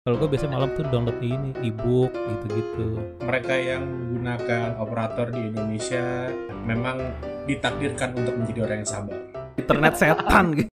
Kalau 0.00 0.16
gue 0.16 0.32
biasanya 0.32 0.56
malam 0.56 0.72
tuh 0.72 0.88
download 0.88 1.20
ini 1.20 1.52
e-book 1.60 2.08
gitu-gitu. 2.08 3.20
Mereka 3.20 3.52
yang 3.52 3.84
menggunakan 3.84 4.80
operator 4.80 5.28
di 5.28 5.52
Indonesia 5.52 6.32
memang 6.64 7.04
ditakdirkan 7.44 8.16
untuk 8.16 8.32
menjadi 8.40 8.64
orang 8.64 8.80
yang 8.80 8.88
sabar. 8.88 9.20
Internet 9.60 10.00
setan 10.00 10.56
gitu. 10.56 10.72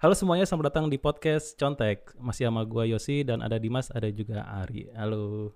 Halo 0.00 0.16
semuanya, 0.16 0.48
selamat 0.48 0.72
datang 0.72 0.88
di 0.88 0.96
podcast 0.96 1.60
Contek. 1.60 2.16
Masih 2.16 2.48
sama 2.48 2.64
gua 2.64 2.88
Yosi 2.88 3.20
dan 3.20 3.44
ada 3.44 3.60
Dimas, 3.60 3.92
ada 3.92 4.08
juga 4.08 4.48
Ari. 4.48 4.88
Halo. 4.96 5.52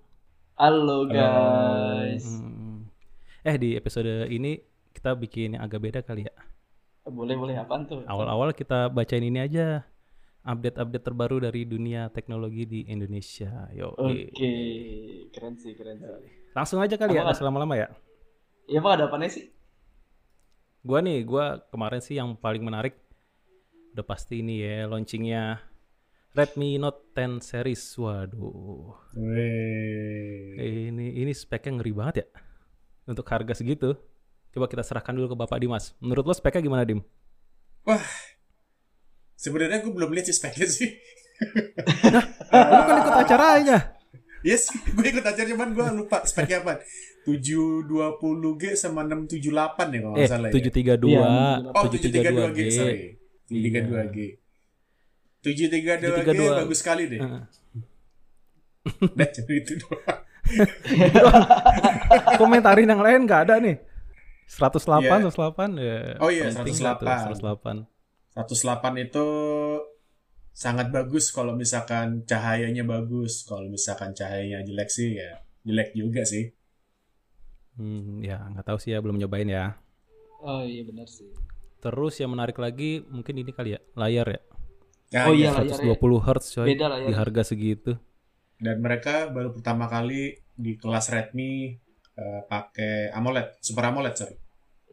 Halo 0.61 1.09
guys. 1.09 2.29
Hmm. 2.29 2.74
Eh 3.45 3.61
di 3.61 3.77
episode 3.77 4.25
ini 4.25 4.57
kita 4.89 5.13
bikin 5.13 5.53
yang 5.53 5.61
agak 5.61 5.77
beda 5.77 6.01
kali 6.01 6.25
ya. 6.25 6.33
Boleh 7.05 7.37
boleh 7.37 7.53
apaan 7.53 7.85
tuh? 7.85 8.01
Awal-awal 8.09 8.57
kita 8.57 8.89
bacain 8.89 9.21
ini 9.21 9.37
aja. 9.37 9.85
Update-update 10.41 11.05
terbaru 11.05 11.37
dari 11.45 11.61
dunia 11.61 12.09
teknologi 12.09 12.65
di 12.65 12.79
Indonesia. 12.89 13.69
Yo. 13.69 13.93
Oke, 13.93 14.49
keren 15.29 15.61
sih 15.61 15.77
keren 15.77 16.01
sih. 16.01 16.09
Langsung 16.57 16.81
aja 16.81 16.97
kali 16.97 17.13
ya, 17.13 17.21
Apa? 17.21 17.29
nggak 17.29 17.37
usah 17.37 17.45
lama-lama 17.45 17.77
ya. 17.77 17.93
Ya 18.65 18.81
emang 18.81 18.97
ada 18.97 19.05
apanya 19.13 19.29
sih? 19.29 19.53
Gua 20.81 21.05
nih, 21.05 21.21
gua 21.21 21.61
kemarin 21.69 22.01
sih 22.01 22.17
yang 22.17 22.33
paling 22.33 22.65
menarik 22.65 22.97
udah 23.93 24.05
pasti 24.05 24.41
ini 24.41 24.65
ya 24.65 24.89
launchingnya 24.89 25.61
Redmi 26.33 26.81
Note 26.81 27.13
10 27.13 27.45
series. 27.45 27.93
Waduh. 28.01 28.97
Wih. 29.13 30.89
Ini 30.89 31.21
ini 31.21 31.31
speknya 31.33 31.77
ngeri 31.77 31.93
banget 31.93 32.15
ya. 32.25 32.27
Untuk 33.05 33.25
harga 33.25 33.53
segitu. 33.53 33.93
Coba 34.49 34.65
kita 34.65 34.81
serahkan 34.81 35.11
dulu 35.11 35.31
ke 35.31 35.37
Bapak 35.37 35.57
Dimas. 35.57 35.93
Menurut 35.99 36.23
lo 36.23 36.33
speknya 36.33 36.61
gimana, 36.61 36.81
Dim? 36.81 37.03
Wah, 37.83 38.01
sebenarnya 39.35 39.79
gue 39.79 39.91
belum 39.91 40.09
lihat 40.09 40.25
sih 40.25 40.33
speknya 40.33 40.65
sih. 40.65 40.89
Lo 42.49 42.81
kan 42.81 42.95
ikut 42.99 43.15
acaranya. 43.19 43.77
Yes, 44.41 44.69
gue 44.69 45.05
ikut 45.05 45.21
aja 45.21 45.41
cuman 45.43 45.69
gue 45.71 45.85
lupa 45.95 46.23
speknya 46.23 46.61
apa. 46.61 46.81
720G 47.25 48.63
sama 48.75 49.01
678 49.01 49.49
ya 49.91 49.99
kalau 49.99 50.13
Eh, 50.13 50.17
nggak 50.19 50.29
salah 50.29 50.47
ya. 50.47 50.53
732. 50.53 51.09
Iya, 51.09 51.21
Oh, 51.67 51.83
732G, 51.83 52.25
732G. 52.55 52.59
sorry. 52.71 52.97
732G. 53.45 54.17
732G 55.41 55.89
732. 56.01 56.59
bagus 56.59 56.79
sekali 56.79 57.03
deh. 57.05 57.19
Udah 59.03 59.29
cuma 59.31 59.51
itu 59.59 59.73
doang. 59.75 60.19
Komentarin 62.37 62.89
yang 62.89 63.01
lain 63.01 63.25
nggak 63.25 63.41
ada 63.49 63.55
nih. 63.59 63.77
108, 64.45 65.01
Iya. 65.01 65.29
108 65.33 65.69
ya. 65.81 65.97
Oh 66.21 66.29
iya, 66.29 66.53
tuh, 66.53 66.69
108. 66.69 67.33
108. 67.33 67.85
108 68.37 68.93
itu 69.01 69.25
sangat 70.55 70.93
bagus 70.93 71.33
kalau 71.33 71.57
misalkan 71.57 72.23
cahayanya 72.29 72.85
bagus. 72.85 73.43
Kalau 73.43 73.65
misalkan 73.67 74.13
cahayanya 74.13 74.61
jelek 74.63 74.89
sih 74.91 75.17
ya 75.17 75.41
jelek 75.65 75.97
juga 75.97 76.21
sih. 76.23 76.53
Hmm, 77.75 78.21
ya 78.23 78.39
nggak 78.53 78.65
tahu 78.69 78.77
sih 78.79 78.93
ya, 78.95 79.01
belum 79.01 79.17
nyobain 79.19 79.49
ya. 79.49 79.75
Oh 80.45 80.61
iya 80.63 80.85
benar 80.85 81.09
sih. 81.09 81.27
Terus 81.81 82.13
yang 82.21 82.31
menarik 82.31 82.55
lagi 82.61 83.01
mungkin 83.09 83.35
ini 83.41 83.51
kali 83.51 83.75
ya, 83.75 83.81
layar 83.97 84.29
ya. 84.29 84.41
Nah, 85.11 85.29
Oh 85.29 85.33
iya. 85.33 85.51
iya. 85.51 85.73
layarnya. 85.73 85.97
120 85.97 86.21
Hz 86.21 86.45
coy. 86.53 86.65
Beda 86.71 86.85
ya. 87.01 87.07
Di 87.09 87.13
harga 87.17 87.41
segitu. 87.43 87.97
Dan 88.55 88.79
mereka 88.79 89.27
baru 89.27 89.51
pertama 89.51 89.85
kali 89.91 90.39
di 90.55 90.79
kelas 90.79 91.11
Redmi 91.11 91.75
eh, 92.15 92.41
pakai 92.47 93.11
AMOLED, 93.11 93.59
Super 93.59 93.91
AMOLED 93.91 94.15
sorry. 94.15 94.35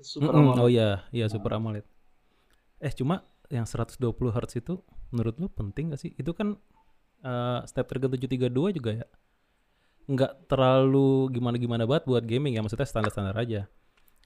Super 0.03 0.35
AMOLED. 0.35 0.59
Oh 0.59 0.69
iya, 0.71 1.07
iya 1.15 1.31
Super 1.31 1.55
AMOLED. 1.55 1.87
Eh 2.83 2.91
cuma 2.91 3.23
yang 3.47 3.63
120 3.69 4.03
Hz 4.11 4.53
itu 4.59 4.83
menurut 5.15 5.39
lu 5.39 5.47
penting 5.47 5.95
gak 5.95 6.03
sih? 6.03 6.11
Itu 6.19 6.35
kan 6.35 6.59
eh, 7.23 7.61
Snapdragon 7.71 8.19
732 8.19 8.51
juga 8.75 8.91
ya. 9.05 9.07
Nggak 10.11 10.51
terlalu 10.51 11.31
gimana-gimana 11.31 11.87
banget 11.87 12.11
buat 12.11 12.27
gaming 12.27 12.59
ya, 12.59 12.61
maksudnya 12.67 12.89
standar-standar 12.91 13.39
aja. 13.39 13.71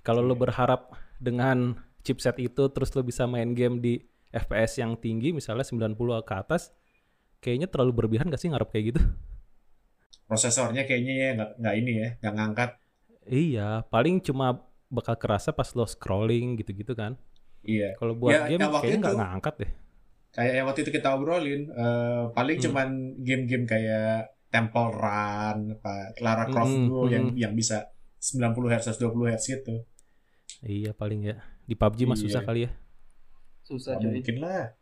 Kalau 0.00 0.24
lu 0.24 0.32
Iya. 0.32 0.48
berharap 0.48 0.96
dengan 1.20 1.76
chipset 2.00 2.38
itu 2.40 2.70
terus 2.72 2.94
lu 2.96 3.04
bisa 3.04 3.28
main 3.28 3.52
game 3.52 3.82
di 3.82 4.00
FPS 4.32 4.80
yang 4.80 4.96
tinggi 4.96 5.34
misalnya 5.36 5.66
90 5.66 6.24
ke 6.24 6.32
atas, 6.32 6.72
kayaknya 7.38 7.68
terlalu 7.68 7.92
berlebihan 7.96 8.28
gak 8.28 8.40
sih 8.40 8.48
ngarep 8.50 8.68
kayak 8.70 8.84
gitu? 8.92 9.00
Prosesornya 10.26 10.82
kayaknya 10.84 11.14
ya 11.14 11.28
nggak 11.54 11.74
ini 11.78 11.92
ya, 12.02 12.08
nggak 12.18 12.34
ngangkat. 12.34 12.70
Iya, 13.26 13.68
paling 13.86 14.18
cuma 14.22 14.62
bakal 14.86 15.14
kerasa 15.18 15.50
pas 15.50 15.70
lo 15.74 15.86
scrolling 15.86 16.58
gitu-gitu 16.58 16.94
kan. 16.94 17.14
Iya. 17.62 17.94
Kalau 17.94 18.14
buat 18.14 18.34
Ya, 18.34 18.40
game 18.46 18.62
yang 18.62 18.70
waktu 18.70 18.84
kayaknya 18.86 19.00
nggak 19.02 19.18
ngangkat 19.18 19.54
deh. 19.62 19.70
Kayak 20.30 20.52
yang 20.54 20.66
waktu 20.66 20.80
itu 20.84 20.90
kita 20.92 21.08
obrolin, 21.14 21.62
eh, 21.70 22.22
paling 22.30 22.56
Hmm. 22.58 22.64
cuman 22.68 22.88
game-game 23.22 23.64
kayak 23.64 24.34
Temple 24.46 24.90
Run, 24.92 25.58
apa 25.74 25.94
Lara 26.22 26.44
Croft 26.46 26.70
Mm-mm, 26.70 26.86
Go 26.86 27.06
yang 27.06 27.24
mm-mm. 27.30 27.38
yang 27.38 27.52
bisa 27.54 27.90
90 28.18 28.68
Hz, 28.68 28.94
120 28.94 29.30
Hz 29.30 29.44
gitu. 29.48 29.74
Iya 30.62 30.90
paling 30.92 31.20
ya. 31.24 31.36
Di 31.62 31.74
PUBG 31.74 32.00
mah 32.04 32.14
Iya. 32.14 32.22
susah 32.26 32.42
kali 32.42 32.60
ya. 32.66 32.70
Susah 33.62 33.98
cuy. 33.98 34.10
mungkin 34.10 34.36
lah. 34.38 34.74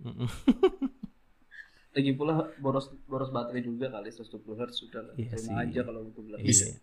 Lagi 1.90 2.12
pula 2.12 2.34
boros 2.56 2.86
boros 3.04 3.28
baterai 3.28 3.60
juga 3.60 3.90
kali 3.90 4.08
120 4.08 4.30
Hz 4.56 4.72
sudah 4.72 5.02
lah. 5.02 5.14
Iya 5.14 5.30
Terima 5.32 5.42
sih. 5.58 5.62
aja 5.66 5.80
kalau 5.82 6.00
gitu 6.06 6.20
bilang. 6.22 6.38
Bisa. 6.40 6.64
Iya. 6.64 6.76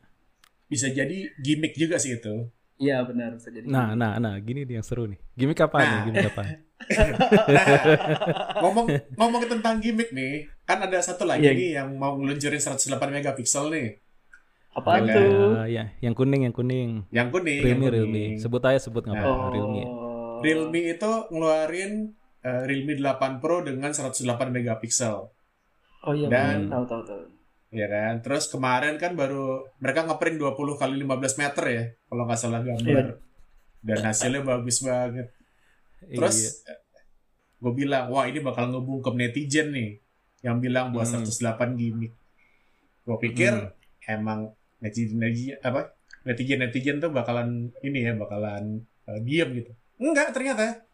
Bisa 0.68 0.88
jadi 0.90 1.18
gimmick 1.38 1.74
juga 1.74 1.96
sih 1.96 2.14
itu. 2.14 2.52
Iya 2.78 3.02
benar 3.02 3.34
bisa 3.34 3.50
jadi. 3.50 3.66
Nah, 3.66 3.94
nah, 3.94 4.20
nah, 4.20 4.38
gini 4.38 4.62
nih 4.62 4.78
yang 4.78 4.86
seru 4.86 5.08
nih. 5.08 5.18
Gimik 5.34 5.58
apa 5.60 5.78
nih? 5.78 5.88
Nah. 5.90 6.04
Gimik 6.06 6.26
apa? 6.28 6.44
ngomong 8.62 8.86
ngomong 9.16 9.44
tentang 9.48 9.80
gimmick 9.80 10.12
nih, 10.12 10.46
kan 10.62 10.78
ada 10.80 11.00
satu 11.00 11.26
lagi 11.26 11.42
Iya. 11.44 11.54
nih 11.54 11.70
yang 11.74 11.90
mau 11.96 12.14
ngeluncurin 12.16 12.60
108 12.60 13.10
megapiksel 13.10 13.72
nih. 13.72 13.88
Apaan 14.72 15.10
Iya. 15.10 15.16
tuh? 15.16 15.50
Ah, 15.56 15.66
ya, 15.68 15.84
yang 16.00 16.14
kuning, 16.14 16.46
yang 16.46 16.54
kuning. 16.54 17.02
Yang 17.10 17.28
kuning. 17.34 17.60
Realme, 17.66 17.82
yang 17.82 17.94
Realme. 17.94 18.12
kuning. 18.14 18.32
Sebut 18.38 18.62
aja, 18.62 18.78
sebut 18.78 19.02
nggak 19.02 19.16
apa-apa. 19.16 19.42
Oh. 19.42 19.50
Realme. 19.50 19.84
Realme 20.38 20.80
itu 20.88 21.12
ngeluarin 21.34 21.92
eh, 22.48 22.62
Realme 22.64 22.96
8 22.96 23.44
Pro 23.44 23.60
dengan 23.60 23.92
108 23.92 24.24
megapiksel. 24.48 25.28
Oh 26.02 26.14
iya 26.16 26.32
Dan- 26.32 26.72
tahu 26.72 26.88
tahu 26.88 27.04
tahu. 27.04 27.22
Ya 27.68 27.84
kan? 27.86 28.24
Terus 28.24 28.48
kemarin 28.48 28.96
kan 28.96 29.12
baru 29.14 29.68
mereka 29.78 30.08
ngeprint 30.08 30.40
20 30.40 30.56
kali 30.80 31.04
15 31.04 31.36
meter 31.36 31.64
ya, 31.68 31.84
kalau 32.08 32.24
nggak 32.24 32.40
salah 32.40 32.64
gambar. 32.64 33.20
Dan 33.84 34.00
hasilnya 34.02 34.42
bagus 34.42 34.80
banget. 34.80 35.28
Iya. 36.08 36.16
Terus 36.16 36.64
gue 37.58 37.74
bilang, 37.76 38.08
wah 38.08 38.24
ini 38.24 38.40
bakal 38.40 38.72
ngebungkem 38.72 39.20
netizen 39.20 39.76
nih, 39.76 40.00
yang 40.40 40.64
bilang 40.64 40.96
buat 40.96 41.04
Hmm. 41.04 41.28
108 41.28 41.76
gimmick. 41.76 42.16
Gue 43.04 43.18
pikir 43.20 43.52
Hmm. 43.52 43.76
emang 44.08 44.40
netizen 44.80 45.20
netizen 45.20 45.60
apa 45.60 45.92
netizen 46.24 46.62
netizen 46.62 46.98
tuh 47.00 47.10
bakalan 47.10 47.68
ini 47.82 48.00
ya 48.00 48.16
bakalan 48.16 48.80
uh, 49.04 49.20
diem 49.20 49.50
gitu. 49.54 49.72
Enggak 49.98 50.32
ternyata 50.32 50.87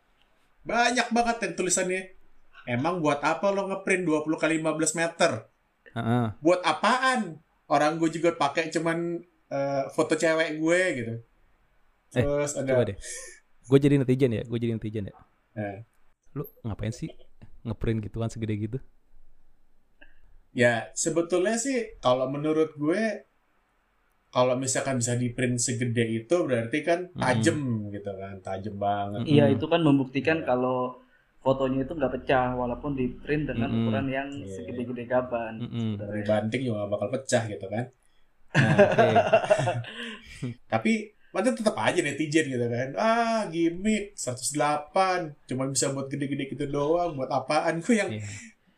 banyak 0.63 1.07
banget 1.11 1.37
yang 1.43 1.53
tulisannya. 1.59 2.01
Emang 2.63 3.03
buat 3.03 3.19
apa 3.19 3.51
lo 3.51 3.67
ngeprint 3.67 4.07
20 4.07 4.39
kali 4.39 4.55
15 4.63 4.99
meter? 4.99 5.31
Heeh. 5.93 6.25
Buat 6.39 6.63
apaan? 6.63 7.43
Orang 7.67 7.99
gue 7.99 8.09
juga 8.11 8.35
pakai 8.35 8.71
cuman 8.71 9.19
uh, 9.51 9.83
foto 9.91 10.15
cewek 10.15 10.59
gue 10.59 10.79
gitu. 10.95 11.13
Eh, 12.13 12.23
Terus 12.23 12.53
ada 12.55 12.71
Coba 12.71 12.83
deh. 12.87 12.97
Gue 13.63 13.79
jadi 13.79 13.95
netizen 13.95 14.35
ya, 14.35 14.43
gue 14.43 14.59
jadi 14.59 14.75
netizen 14.75 15.11
ya. 15.11 15.15
Eh. 15.59 15.77
Lu 16.35 16.43
ngapain 16.63 16.91
sih 16.91 17.11
ngeprint 17.63 18.03
gituan 18.03 18.27
segede 18.31 18.55
gitu? 18.59 18.77
Ya, 20.53 20.93
sebetulnya 20.93 21.57
sih 21.57 21.97
kalau 21.97 22.29
menurut 22.29 22.77
gue 22.77 23.25
kalau 24.33 24.55
misalkan 24.57 24.97
bisa 24.97 25.13
di 25.13 25.29
print 25.29 25.61
segede 25.61 26.03
itu 26.19 26.35
berarti 26.41 26.77
kan 26.81 26.99
tajem 27.13 27.59
gitu 27.93 28.11
kan, 28.17 28.35
tajem 28.41 28.75
banget. 28.75 29.21
Iya 29.25 29.45
Mm-mm. 29.45 29.55
itu 29.55 29.65
kan 29.69 29.81
membuktikan 29.85 30.37
Iya. 30.41 30.47
kalau 30.49 30.77
fotonya 31.39 31.85
itu 31.85 31.93
nggak 31.93 32.13
pecah 32.15 32.47
walaupun 32.55 32.91
di 32.95 33.05
print 33.21 33.45
dengan 33.45 33.69
Mm-mm. 33.69 33.79
ukuran 33.85 34.07
yang 34.09 34.29
Iya. 34.33 34.47
segede-gede 34.49 35.03
gaban. 35.05 35.53
Mm-mm. 35.61 35.89
Dari 36.01 36.23
banting 36.25 36.61
juga 36.65 36.89
bakal 36.89 37.07
pecah 37.13 37.43
gitu 37.45 37.65
kan. 37.69 37.85
Nah, 38.53 38.73
oke. 38.79 39.07
Tapi 40.73 40.91
nanti 41.33 41.49
tetap 41.57 41.75
aja 41.77 41.99
netizen 41.99 42.45
gitu 42.47 42.65
kan. 42.69 42.89
Ah, 42.95 43.41
gimmick 43.49 44.13
108 44.13 45.33
cuma 45.45 45.65
bisa 45.69 45.89
buat 45.89 46.09
gede-gede 46.09 46.49
gitu 46.49 46.65
doang, 46.69 47.17
buat 47.17 47.29
apaan? 47.29 47.81
Gue 47.81 47.95
yang 47.97 48.09
Iya. 48.09 48.25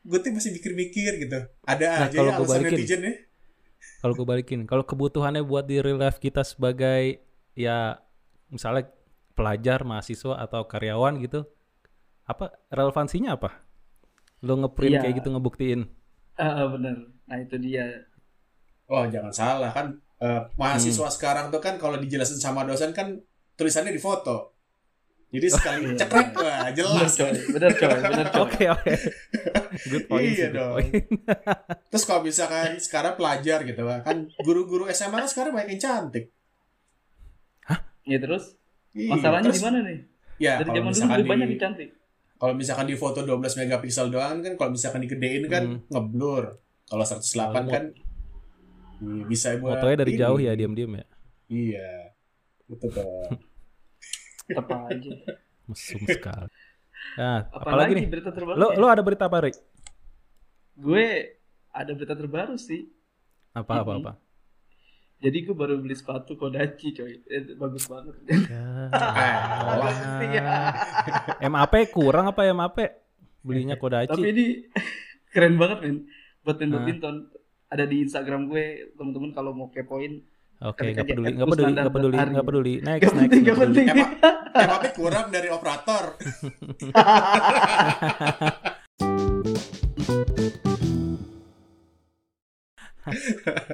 gue 0.05 0.19
tuh 0.21 0.31
masih 0.31 0.51
mikir-mikir 0.53 1.11
gitu. 1.17 1.39
Ada 1.65 1.85
Nah, 1.85 2.05
aja 2.07 2.15
kalau 2.15 2.31
ya 2.31 2.37
alasan 2.39 2.61
netizen 2.63 3.01
ya. 3.01 3.13
Kalau 4.05 4.13
gue 4.13 4.21
balikin, 4.21 4.69
kalau 4.69 4.85
kebutuhannya 4.85 5.41
buat 5.41 5.65
di 5.65 5.81
real 5.81 5.97
life 5.97 6.21
kita 6.21 6.45
sebagai 6.45 7.25
ya 7.57 7.97
misalnya 8.53 8.93
pelajar, 9.33 9.81
mahasiswa 9.81 10.37
atau 10.37 10.61
karyawan 10.69 11.17
gitu, 11.25 11.49
apa 12.29 12.53
relevansinya 12.69 13.33
apa? 13.33 13.65
Lo 14.45 14.53
ngeprint 14.61 15.01
Iya. 15.01 15.01
kayak 15.01 15.15
gitu 15.25 15.33
ngebuktiin. 15.33 15.81
Ah 16.37 16.67
benar. 16.71 16.95
Nah 17.27 17.37
itu 17.41 17.55
dia. 17.57 18.05
Oh, 18.89 19.05
jangan 19.09 19.33
salah 19.33 19.71
kan 19.73 19.87
Hmm. 20.15 20.47
mahasiswa 20.55 21.11
sekarang 21.11 21.51
tuh 21.51 21.59
kan 21.59 21.75
kalau 21.75 21.99
dijelasin 21.99 22.39
sama 22.39 22.63
dosen 22.63 22.95
kan 22.95 23.19
tulisannya 23.59 23.91
di 23.91 23.99
foto. 23.99 24.54
Jadi 25.35 25.47
sekali 25.49 25.81
Iya. 25.85 25.97
cekrek 25.97 26.29
wah 26.33 26.59
Bener 26.63 26.73
jelas. 26.73 27.11
coy, 27.13 27.31
bener 27.49 27.71
coy, 27.73 27.91
bener 27.99 28.27
coy. 28.27 28.41
Oke 28.45 28.63
oke. 28.69 28.93
Good 29.85 30.05
point. 30.05 30.23
Iya 30.29 30.47
dong. 30.49 30.71
point. 30.73 30.91
Terus 31.91 32.03
kalau 32.03 32.21
misalkan 32.21 32.69
sekarang 32.77 33.13
pelajar 33.13 33.59
gitu 33.61 33.81
kan 33.83 34.17
guru-guru 34.39 34.87
SMA 34.89 35.17
kan 35.17 35.27
sekarang 35.27 35.51
banyak 35.51 35.75
yang 35.75 35.81
cantik. 35.81 36.25
Ya 38.03 38.17
terus 38.17 38.53
Iya, 38.91 39.11
masalahnya 39.11 39.49
terus- 39.49 39.57
di 39.57 39.65
mana 39.65 39.79
nih? 39.81 39.97
Ya, 40.37 40.51
Dari 40.55 40.67
kalau 40.67 40.77
zaman 40.77 40.83
dulu 40.83 40.93
misalkan 40.93 41.17
lebih 41.17 41.31
banyak 41.31 41.47
yang 41.49 41.59
cantik. 41.59 41.89
kalau 42.35 42.53
misalkan 42.53 42.85
di 42.85 42.95
foto 42.95 43.19
12 43.19 43.55
megapiksel 43.55 44.07
doang 44.07 44.37
kan 44.39 44.53
kalau 44.53 44.69
misalkan 44.69 45.01
digedein 45.01 45.43
kan 45.47 45.63
Hmm. 45.65 45.79
ngeblur. 45.87 46.43
Kalau 46.85 47.01
108 47.01 47.49
Kalau 47.57 47.65
kan 47.67 47.83
iya, 49.01 49.23
bisa 49.25 49.57
buat 49.57 49.75
Fotonya 49.75 49.97
dari 49.97 50.13
ini. 50.13 50.19
jauh 50.19 50.37
ya 50.37 50.53
diam-diam 50.53 50.91
ya. 50.93 51.05
Iya. 51.47 51.89
Itu 52.67 52.85
tuh. 52.85 53.03
Apa 54.47 54.75
aja. 54.87 55.11
Mesum 55.65 56.01
sekali. 56.03 56.51
Nah, 57.15 57.45
Apalagi 57.47 57.57
apalagi 57.57 57.93
nih? 57.95 58.05
berita 58.07 58.29
terbaru? 58.29 58.55
Lo 58.55 58.67
lo 58.73 58.87
ada 58.87 59.01
berita 59.01 59.25
apa, 59.25 59.37
Rik? 59.41 59.57
Gue 60.75 61.05
ada 61.69 61.91
berita 61.91 62.13
terbaru 62.13 62.55
sih. 62.55 62.85
Apa 63.51 63.81
apa 63.81 63.91
Mhm. 63.91 63.99
apa? 63.99 64.13
Jadi 65.17 65.37
gue 65.41 65.55
baru 65.55 65.79
beli 65.79 65.95
sepatu 65.95 66.35
Kodachi 66.35 66.91
coy. 66.91 67.23
Eh, 67.25 67.55
bagus 67.55 67.87
banget. 67.87 68.13
Ya. 70.27 70.45
MAP 71.47 71.73
kurang 71.89 72.27
apa 72.27 72.45
MAP? 72.47 72.77
Belinya 73.39 73.73
Tapi 73.73 73.81
Kodachi. 73.81 74.21
ini 74.23 74.45
keren 75.29 75.55
banget 75.55 75.77
men. 75.81 75.97
Buat 76.41 76.59
main 76.59 76.67
Hah? 76.67 76.75
badminton. 76.77 77.15
Ada 77.65 77.83
di 77.85 77.97
Instagram 77.99 78.45
gue, 78.45 78.65
teman-teman 78.93 79.31
kalau 79.31 79.51
mau 79.51 79.67
kepoin. 79.67 80.21
Oke, 80.63 80.87
ketika 80.87 81.03
nggak 81.03 81.07
peduli, 81.11 81.31
nggak 81.35 81.49
peduli, 81.51 81.71
nggak 81.73 81.91
peduli, 81.91 82.15
nggak 82.15 82.47
peduli. 82.47 82.73
Next, 82.79 83.03
Gak 83.03 83.11
next. 83.11 83.19
penting, 83.19 83.41
nggak 83.43 83.51
gak 83.51 83.59
peduli. 83.59 83.75
penting. 83.75 83.87
Emang 83.91 84.11
emang 84.55 84.83
kurang 84.95 85.27
dari 85.27 85.49
operator. 85.51 86.03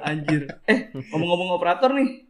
Anjir. 0.02 0.42
Eh, 0.68 0.80
ngomong-ngomong 1.12 1.56
operator 1.56 1.92
nih. 1.94 2.28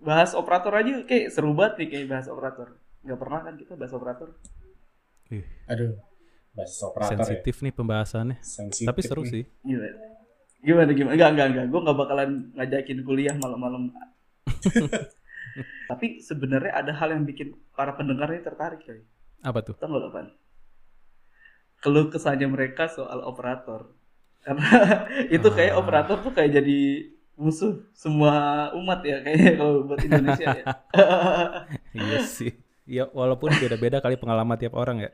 Bahas 0.00 0.32
operator 0.32 0.72
aja 0.72 1.04
kayak 1.04 1.28
seru 1.28 1.52
banget 1.52 1.84
nih 1.84 1.88
kayak 1.88 2.06
bahas 2.08 2.26
operator. 2.28 2.68
Gak 3.00 3.18
pernah 3.18 3.40
kan 3.44 3.54
kita 3.56 3.72
bahas 3.76 3.92
operator. 3.92 4.28
Aduh. 5.68 5.92
Bahasa 6.50 6.82
operator 6.88 7.12
Sensitif 7.16 7.56
nih 7.62 7.72
pembahasannya. 7.72 8.36
ya. 8.36 8.44
Sensitif. 8.44 8.88
Tapi 8.88 9.00
seru 9.00 9.22
nih. 9.22 9.30
sih. 9.30 9.42
Gimana 10.60 10.90
gimana? 10.92 11.14
Enggak 11.16 11.30
enggak 11.32 11.48
enggak. 11.52 11.66
Gue 11.72 11.80
nggak 11.80 11.98
bakalan 11.98 12.30
ngajakin 12.56 12.98
kuliah 13.04 13.34
malam-malam. 13.36 13.90
Tapi 15.90 16.20
sebenarnya 16.22 16.72
ada 16.76 16.92
hal 16.94 17.16
yang 17.16 17.24
bikin 17.26 17.56
para 17.74 17.96
pendengar 17.96 18.30
ini 18.30 18.44
tertarik 18.44 18.84
coy. 18.84 19.00
Apa 19.40 19.64
tuh? 19.64 19.74
Tahu 19.80 19.88
nggak 19.88 20.10
apa? 20.12 20.20
Keluh 21.80 22.12
kesahnya 22.12 22.46
mereka 22.46 22.92
soal 22.92 23.24
operator. 23.24 23.96
Karena 24.44 24.68
itu 25.36 25.48
kayak 25.48 25.72
Ah. 25.74 25.80
operator 25.80 26.16
tuh 26.20 26.32
kayak 26.36 26.60
jadi 26.60 26.80
musuh 27.40 27.88
semua 27.96 28.68
umat 28.76 29.00
ya 29.00 29.24
kayaknya 29.24 29.56
kalau 29.56 29.88
buat 29.88 30.00
Indonesia 30.04 30.48
ya. 30.60 30.64
Iya 31.96 32.18
sih. 32.22 32.52
Ya 32.84 33.08
walaupun 33.08 33.48
beda-beda 33.56 34.04
kali 34.04 34.20
pengalaman 34.20 34.60
tiap 34.60 34.76
orang 34.76 35.08
ya. 35.08 35.10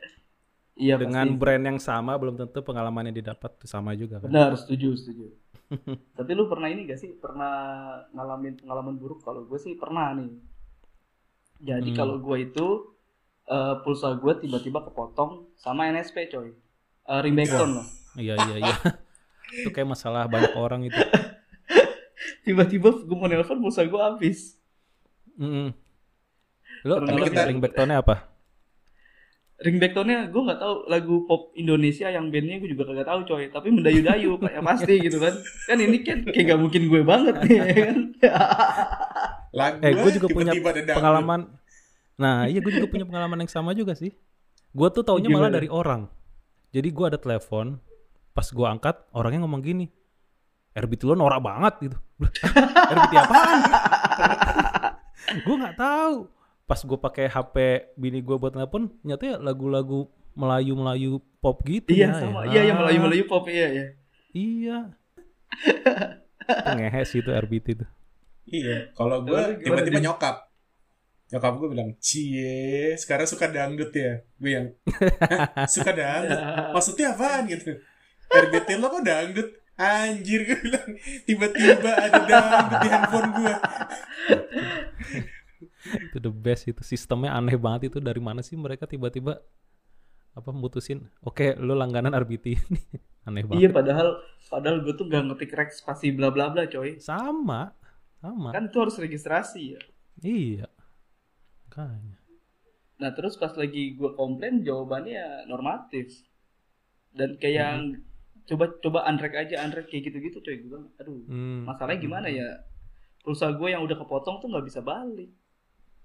Iya 0.77 0.95
Dengan 0.95 1.25
pasti. 1.27 1.39
brand 1.39 1.63
yang 1.65 1.79
sama 1.79 2.13
belum 2.15 2.37
tentu 2.37 2.61
pengalaman 2.61 3.09
yang 3.09 3.17
didapat 3.17 3.49
sama 3.63 3.91
juga 3.93 4.21
kan. 4.21 4.29
Benar, 4.29 4.53
setuju, 4.55 4.93
setuju. 4.93 5.25
Tapi 6.17 6.31
lu 6.31 6.45
pernah 6.45 6.67
ini 6.67 6.85
gak 6.85 6.97
sih? 6.97 7.11
Pernah 7.11 7.51
ngalamin 8.11 8.55
pengalaman 8.57 8.95
buruk? 8.95 9.19
Kalau 9.19 9.43
gue 9.43 9.57
sih 9.57 9.73
pernah 9.73 10.13
nih. 10.13 10.31
Jadi 11.59 11.89
Hmm. 11.91 11.97
kalau 11.97 12.15
gue 12.17 12.37
itu 12.43 12.67
eh, 13.45 13.75
pulsa 13.79 14.11
gue 14.13 14.33
tiba-tiba 14.37 14.83
kepotong 14.83 15.49
sama 15.55 15.87
NSP 15.87 16.29
coy. 16.29 16.51
Eh, 17.03 17.19
ringback 17.21 17.47
tone 17.49 17.73
loh. 17.73 17.87
Iya 18.13 18.35
iya 18.37 18.55
iya. 18.61 18.75
itu 19.57 19.71
kayak 19.71 19.87
masalah 19.89 20.27
banyak 20.27 20.53
orang 20.53 20.83
itu. 20.83 20.99
Tiba-tiba 22.45 22.91
gue 22.93 23.17
mau 23.17 23.25
nelpon 23.25 23.57
pulsa 23.57 23.81
gue 23.81 23.97
habis. 23.97 24.59
Lo 26.83 26.93
Tapi 26.97 27.11
lo 27.13 27.25
kita- 27.25 27.47
ringback 27.47 27.73
tone-nya 27.73 27.99
apa? 27.99 28.15
Ringback 29.57 29.97
tone-nya 29.97 30.29
gue 30.29 30.37
nggak 30.37 30.61
tahu 30.61 30.75
lagu 30.85 31.25
pop 31.25 31.49
Indonesia 31.57 32.05
yang 32.13 32.29
bandnya 32.29 32.61
gue 32.61 32.69
juga 32.77 32.93
kagak 32.93 33.09
tahu 33.09 33.19
coy. 33.25 33.49
Tapi 33.49 33.67
mendayu-dayu 33.73 34.37
kayak 34.37 34.61
pasti 34.61 34.93
gitu 35.01 35.17
kan. 35.17 35.33
Kan 35.65 35.77
ini 35.81 35.97
kan 36.05 36.21
kayak 36.29 36.45
gak 36.53 36.61
mungkin 36.61 36.81
gue 36.85 37.01
banget 37.01 37.35
nih 37.41 37.57
ya 37.57 37.65
kan. 37.89 37.97
Lagu 39.57 39.81
Eh, 39.81 39.93
gue 39.97 40.11
juga 40.21 40.27
punya 40.29 40.53
pengalaman. 40.93 41.49
Nah, 42.21 42.45
iya 42.45 42.61
gue 42.61 42.69
juga 42.69 42.85
punya 42.85 43.05
pengalaman 43.09 43.41
yang 43.41 43.49
sama 43.49 43.73
juga 43.73 43.97
sih. 43.97 44.13
Gue 44.77 44.87
tuh 44.93 45.01
taunya 45.01 45.33
malah 45.33 45.49
dari 45.49 45.65
orang. 45.65 46.05
Jadi 46.69 46.93
gue 46.93 47.05
ada 47.09 47.17
telepon, 47.17 47.81
pas 48.37 48.45
gue 48.45 48.67
angkat, 48.67 48.93
orangnya 49.09 49.41
ngomong 49.41 49.65
gini, 49.65 49.89
RBT 50.77 51.09
lo 51.09 51.17
norak 51.17 51.41
banget 51.41 51.73
gitu. 51.89 51.97
Lah, 52.21 52.29
"Hah? 52.29 52.93
RBT 52.93 53.13
apaan? 53.17 53.57
gue 55.49 55.55
nggak 55.57 55.77
tahu. 55.81 56.15
Pas 56.67 56.79
gue 56.83 56.99
pakai 56.99 57.31
HP 57.31 57.55
bini 57.95 58.19
gue 58.19 58.35
buat 58.35 58.51
telepon, 58.51 58.91
nyata 59.07 59.23
ya 59.23 59.35
lagu-lagu 59.39 60.11
Melayu-Melayu 60.37 61.23
pop 61.39 61.63
gitu 61.63 61.89
iya 61.95 62.11
ya. 62.13 62.19
sama. 62.19 62.45
ya. 62.45 62.51
Iya 62.51 62.61
yang 62.69 62.77
Melayu-Melayu 62.83 63.23
pop 63.25 63.47
iya 63.47 63.67
ya. 63.71 63.85
Iya. 64.35 64.77
Itu 66.47 66.71
ngehe 66.79 67.01
sih 67.03 67.19
itu 67.19 67.27
RBT 67.27 67.67
itu. 67.75 67.85
Iya, 68.47 68.95
kalau 68.95 69.19
gue 69.27 69.59
tiba-tiba 69.59 69.99
nyokap. 69.99 70.47
Nyokap 71.27 71.53
gue 71.59 71.67
bilang, 71.75 71.89
cie, 71.99 72.95
sekarang 72.95 73.27
suka 73.27 73.51
dangdut 73.51 73.91
ya. 73.91 74.23
Gue 74.39 74.51
yang, 74.55 74.67
"Hah, 74.87 75.67
suka 75.67 75.91
dangdut? 75.91 76.39
Maksudnya 76.71 77.11
apaan 77.11 77.51
gitu? 77.51 77.75
RBT 78.31 78.79
lo 78.79 78.87
kok 78.87 79.03
dangdut? 79.03 79.49
Anjir, 79.75 80.47
gue 80.47 80.57
bilang, 80.63 80.89
tiba-tiba 81.27 81.91
ada 81.99 82.19
dangdut 82.23 82.79
di 82.79 82.87
handphone 82.87 83.29
gue. 83.35 83.53
itu 85.87 86.17
the 86.17 86.29
best 86.29 86.65
itu. 86.65 86.81
Sistemnya 86.81 87.31
aneh 87.31 87.55
banget 87.55 87.89
itu. 87.89 87.97
Dari 87.99 88.19
mana 88.19 88.39
sih 88.39 88.55
mereka 88.55 88.85
tiba-tiba 88.85 89.39
apa 90.31 90.53
mutusin 90.53 91.01
oke 91.25 91.57
lu 91.57 91.73
langganan 91.73 92.13
RBT 92.13 92.45
ini 92.53 92.81
aneh 93.25 93.41
Iya 93.41 93.49
banget 93.49 93.73
padahal 93.73 94.07
padahal 94.45 94.77
gue 94.85 94.93
tuh 94.93 95.09
gak 95.09 95.25
ngetik 95.25 95.49
rek 95.49 95.73
spasi 95.73 96.13
bla 96.13 96.29
bla 96.29 96.53
bla 96.53 96.69
coy. 96.69 97.01
sama 97.01 97.73
sama. 98.17 98.53
Kan 98.53 98.69
itu 98.69 98.77
harus 98.77 98.97
registrasi 98.97 99.73
ya. 99.73 99.81
iya. 100.21 100.69
Makanya. 101.65 102.17
Nah 102.97 103.11
terus 103.13 103.33
pas 103.35 103.53
lagi 103.53 103.93
gue 103.93 104.13
komplain 104.13 104.61
jawabannya 104.61 105.45
normatif. 105.45 106.13
Dan 107.13 107.37
kayak 107.37 107.55
yang 107.57 107.79
coba 108.45 108.77
coba 108.77 108.99
unrek 109.05 109.33
aja 109.33 109.61
unrek 109.61 109.89
kayak 109.89 110.09
gitu-gitu 110.09 110.37
coy. 110.39 110.55
Gue 110.55 110.69
bilang 110.69 110.85
aduh 110.97 111.17
Hmm. 111.25 111.65
masalahnya 111.65 111.97
gimana 111.97 112.29
ya? 112.29 112.45
Pulsa 113.21 113.51
gue 113.51 113.69
yang 113.69 113.81
udah 113.81 113.97
kepotong 113.97 114.37
tuh 114.37 114.47
nggak 114.47 114.65
bisa 114.65 114.79
balik 114.79 115.33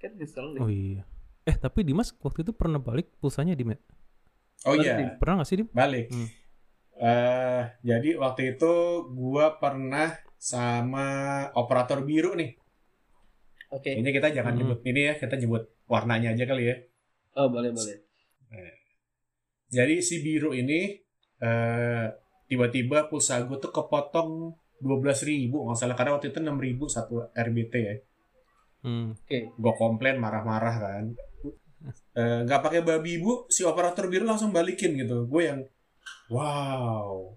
kan 0.02 0.12
nyesel 0.18 0.58
oh 0.58 0.66
iya 0.66 1.06
eh 1.42 1.54
tapi 1.54 1.82
Dimas 1.82 2.10
waktu 2.18 2.42
itu 2.42 2.52
pernah 2.52 2.78
balik 2.78 3.10
pulsanya 3.18 3.54
Dim 3.54 3.70
ya? 3.70 3.78
Oh 4.62 4.74
iya, 4.74 4.94
Dim. 4.94 5.18
pernah 5.18 5.42
gak 5.42 5.48
sih 5.50 5.58
Dim 5.58 5.68
balik. 5.70 6.06
Hmm. 6.06 6.28
Eh, 7.02 7.62
jadi 7.82 8.14
waktu 8.14 8.54
itu 8.54 8.72
gue 9.10 9.46
pernah 9.58 10.14
sama 10.38 11.06
operator 11.54 12.06
biru 12.06 12.38
nih. 12.38 12.54
oke 13.70 13.90
Ini 13.90 14.06
kita 14.06 14.30
jangan 14.30 14.54
Hmm. 14.54 14.60
nyebut 14.62 14.78
ini 14.84 15.00
ya, 15.02 15.14
kita 15.18 15.34
nyebut 15.34 15.66
warnanya 15.90 16.30
aja 16.30 16.46
kali 16.46 16.70
ya. 16.70 16.76
oh 17.34 17.50
boleh 17.50 17.74
boleh 17.74 17.96
Jadi 19.66 19.98
si 19.98 20.20
biru 20.20 20.52
ini 20.52 20.94
eh 21.40 22.06
tiba-tiba 22.46 23.08
pulsa 23.08 23.40
gue 23.42 23.56
tuh 23.56 23.72
kepotong 23.72 24.52
12.000 24.78 25.26
ribu 25.26 25.64
nggak 25.64 25.78
salah 25.78 25.96
karena 25.96 26.14
waktu 26.14 26.30
itu 26.30 26.38
6.000 26.38 26.86
satu 26.86 27.14
RBT 27.34 27.74
ya. 27.80 27.94
Hmm. 28.82 29.14
oke 29.14 29.38
Gue 29.56 29.72
komplain 29.78 30.18
marah-marah 30.18 30.76
kan. 30.76 31.04
Eh, 32.14 32.38
nggak 32.46 32.60
pakai 32.62 32.80
babi 32.82 33.18
ibu, 33.18 33.46
si 33.50 33.66
operator 33.66 34.06
biru 34.06 34.22
langsung 34.26 34.50
balikin 34.54 34.94
gitu. 34.94 35.26
Gue 35.26 35.42
yang 35.50 35.60
wow, 36.30 37.34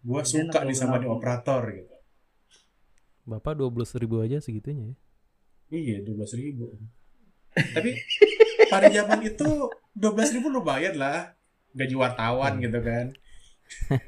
gue 0.00 0.22
suka 0.24 0.64
nih 0.64 0.76
sama 0.76 0.96
di 0.96 1.08
operator 1.08 1.62
gitu. 1.72 1.92
bapak 3.26 3.58
12 3.58 3.98
ribu 3.98 4.22
aja 4.22 4.38
segitunya 4.38 4.94
ya 4.94 4.96
Iya, 5.66 5.96
12.000 6.06 6.38
ribu. 6.38 6.78
Tapi 7.74 7.90
pada 8.70 8.86
zaman 8.86 9.18
itu 9.26 9.48
12.000 9.98 10.36
ribu 10.38 10.48
lumayan 10.54 10.94
lah. 10.94 11.34
Gaji 11.74 11.94
wartawan 11.98 12.62
gitu 12.62 12.78
kan. 12.80 13.10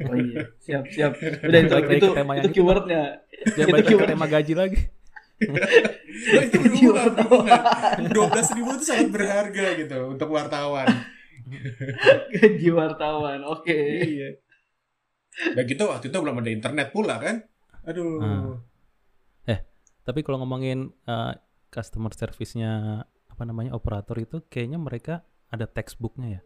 oh 0.07 0.15
iya 0.15 0.47
siap 0.63 0.87
siap 0.87 1.13
udah 1.19 1.61
itu 1.61 1.75
itu, 1.75 1.91
itu 1.99 2.09
itu. 2.39 2.49
keywordnya 2.55 3.03
dia 3.59 3.67
Itu 3.67 3.83
keyword. 3.83 4.07
tema 4.07 4.31
gaji 4.31 4.55
lagi 4.55 4.79
itu 5.39 6.57
berhubungan, 6.59 7.09
berhubungan. 7.15 7.61
12 8.11 8.57
ribu 8.59 8.71
itu 8.75 8.85
sangat 8.85 9.09
berharga 9.15 9.67
gitu 9.79 9.99
untuk 10.11 10.29
wartawan. 10.35 10.89
gaji 12.29 12.69
wartawan 12.77 13.41
oke 13.41 13.73
iya. 14.05 14.37
Dan 15.57 15.65
gitu 15.65 15.89
waktu 15.89 16.13
itu 16.13 16.19
belum 16.19 16.43
ada 16.43 16.51
internet 16.51 16.89
pula 16.93 17.17
kan. 17.23 17.41
Aduh. 17.87 18.21
Ah. 18.21 18.69
Tapi 20.09 20.25
kalau 20.25 20.41
ngomongin 20.41 20.89
eh, 21.05 21.33
customer 21.69 22.09
service-nya 22.17 23.05
apa 23.29 23.43
namanya 23.45 23.77
operator 23.77 24.17
itu 24.17 24.41
kayaknya 24.49 24.81
mereka 24.81 25.21
ada 25.53 25.69
textbooknya 25.69 26.41
ya. 26.41 26.43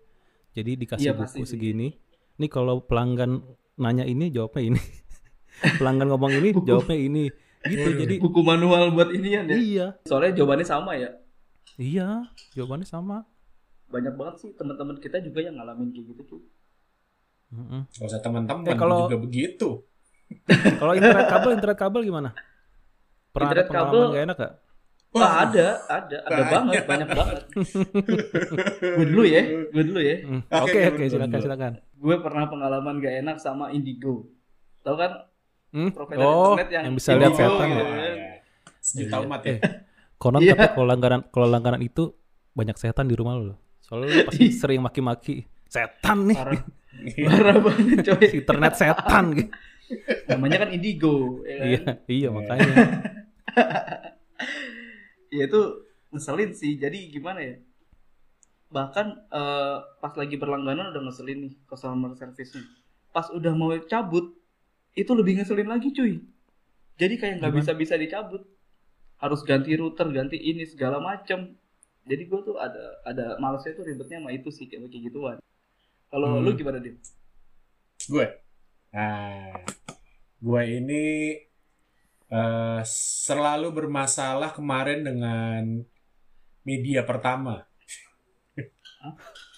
Jadi 0.58 0.70
dikasih 0.82 1.06
Iya, 1.06 1.14
buku 1.14 1.46
segini. 1.46 1.94
Nih 2.42 2.50
kalau 2.50 2.82
pelanggan 2.82 3.38
nanya 3.78 4.02
ini 4.02 4.34
jawabnya 4.34 4.75
ini. 4.75 4.82
pelanggan 5.78 6.11
ngomong 6.11 6.42
ini 6.42 6.49
jawabnya 6.66 6.99
ini. 6.99 7.25
Gitu 7.64 7.78
Waduh. 7.85 7.99
jadi 7.99 8.14
buku 8.19 8.40
manual 8.40 8.90
buat 8.90 9.11
ini 9.11 9.28
ya 9.31 9.42
iya. 9.49 9.87
soalnya 10.02 10.35
jawabannya 10.35 10.64
sama 10.64 10.92
ya 10.95 11.11
Iya, 11.75 12.26
jawabannya 12.52 12.85
sama. 12.85 13.25
banyak 13.87 14.12
banget 14.12 14.35
sih 14.38 14.50
teman-teman 14.52 14.97
kita 14.97 15.21
juga 15.21 15.40
yang 15.40 15.54
ngalamin 15.54 15.88
kayak 15.90 16.07
gitu 16.11 16.23
cuy 16.26 16.42
Mm-mm. 17.50 17.85
Gak 17.90 18.09
usah 18.09 18.21
teman-teman 18.21 18.64
Eh, 18.64 18.75
kalau- 18.75 19.04
juga 19.07 19.21
begitu. 19.21 19.69
Kalau 20.81 20.92
internet 20.92 21.28
kabel, 21.28 21.50
internet 21.52 21.76
kabel 21.78 22.00
gimana? 22.02 22.33
Pernah 23.31 23.47
Internet 23.47 23.62
ada 23.62 23.69
pengalaman 23.71 23.92
kabel- 23.92 24.11
gak 24.11 24.23
enak 24.23 24.37
gak? 24.38 24.52
Wah, 25.12 25.33
ada, 25.42 25.66
ada, 25.87 26.16
ada 26.19 26.33
Banyak. 26.33 26.49
banget, 26.50 26.83
banyak 26.87 27.09
banget. 27.19 27.40
gue 28.90 29.07
dulu 29.07 29.23
ya, 29.25 29.42
gue 29.66 29.85
dulu 29.85 30.00
ya. 30.00 30.16
Hmm, 30.23 30.40
Oke, 30.59 30.81
Oke, 30.88 31.04
silakan, 31.07 31.38
silakan. 31.38 31.73
Gue 31.95 32.16
pernah 32.19 32.45
pengalaman 32.47 32.97
gak 32.97 33.14
enak 33.21 33.37
sama 33.37 33.69
Indigo. 33.69 34.33
Tahu 34.81 34.97
kan? 34.97 35.12
Hmm? 35.73 35.91
Provider 35.91 36.21
Oh, 36.21 36.52
internet 36.52 36.69
yang 36.71 36.83
yang 36.85 36.95
bisa 36.95 37.11
lihat 37.17 37.33
setan 37.33 37.67
gitu 37.67 37.83
ya. 37.83 38.14
Sejuta 38.79 39.17
Iya. 39.17 39.25
umat 39.25 39.41
ya. 39.41 39.50
Eh, 39.50 39.61
konon 40.14 40.41
Iya. 40.41 40.52
kata 40.52 40.67
kalau 40.71 40.87
langganan 40.87 41.21
kalau 41.29 41.47
langganan 41.47 41.81
itu 41.81 42.12
banyak 42.52 42.76
setan 42.76 43.07
di 43.07 43.17
rumah 43.17 43.35
lo. 43.35 43.57
Soalnya 43.81 44.07
lu 44.11 44.21
pasti 44.25 44.52
sering 44.52 44.81
maki-maki 44.81 45.49
setan 45.67 46.29
nih, 46.29 46.37
Parah, 46.37 46.61
parah 47.26 47.57
banget 47.59 47.99
coy. 48.05 48.26
internet 48.37 48.73
setan 48.75 49.25
gitu. 49.33 49.50
Namanya 50.25 50.57
kan 50.59 50.69
Indigo, 50.71 51.41
ya 51.43 51.55
kan? 51.55 51.64
Iya, 51.64 51.81
iya 52.07 52.29
makanya. 52.29 52.75
Ya 55.31 55.49
itu 55.49 55.61
ngeselin 56.11 56.52
sih. 56.52 56.76
Jadi 56.76 57.09
gimana 57.09 57.41
ya? 57.41 57.57
Bahkan 58.69 59.07
eh, 59.31 59.76
pas 59.99 60.12
lagi 60.12 60.37
berlangganan 60.37 60.93
udah 60.93 61.02
ngeselin 61.02 61.49
nih 61.49 61.52
customer 61.64 62.12
service-nya. 62.12 62.61
Pas 63.11 63.29
udah 63.29 63.52
mau 63.52 63.73
cabut, 63.83 64.33
itu 64.96 65.12
lebih 65.16 65.32
ngeselin 65.40 65.68
lagi 65.68 65.88
cuy. 65.96 66.20
Jadi 67.00 67.14
kayak 67.20 67.34
nggak 67.40 67.52
Gimana? 67.52 67.61
bisa-bisa 67.62 67.94
dicabut. 67.99 68.42
Harus 69.22 69.40
ganti 69.46 69.72
router, 69.78 70.08
ganti 70.12 70.37
ini 70.37 70.64
segala 70.66 70.99
macem. 71.00 71.56
Jadi 72.11 72.22
gue 72.30 72.40
tuh 72.42 72.56
ada 72.58 72.82
ada 73.06 73.26
malesnya 73.38 73.72
tuh 73.78 73.87
ribetnya 73.87 74.18
sama 74.20 74.30
itu 74.34 74.50
sih 74.50 74.66
kayak 74.70 74.90
kayak 74.90 75.04
gituan. 75.11 75.37
Kalau 76.12 76.28
Hmm. 76.28 76.44
lu 76.44 76.50
gimana 76.58 76.78
Dim? 76.82 76.96
Gue. 78.11 78.26
Nah, 78.92 79.52
gue 80.42 80.62
ini 80.78 81.02
eh, 82.32 82.80
selalu 83.26 83.68
bermasalah 83.78 84.50
kemarin 84.56 85.00
dengan 85.08 85.62
media 86.66 87.02
pertama. 87.06 87.54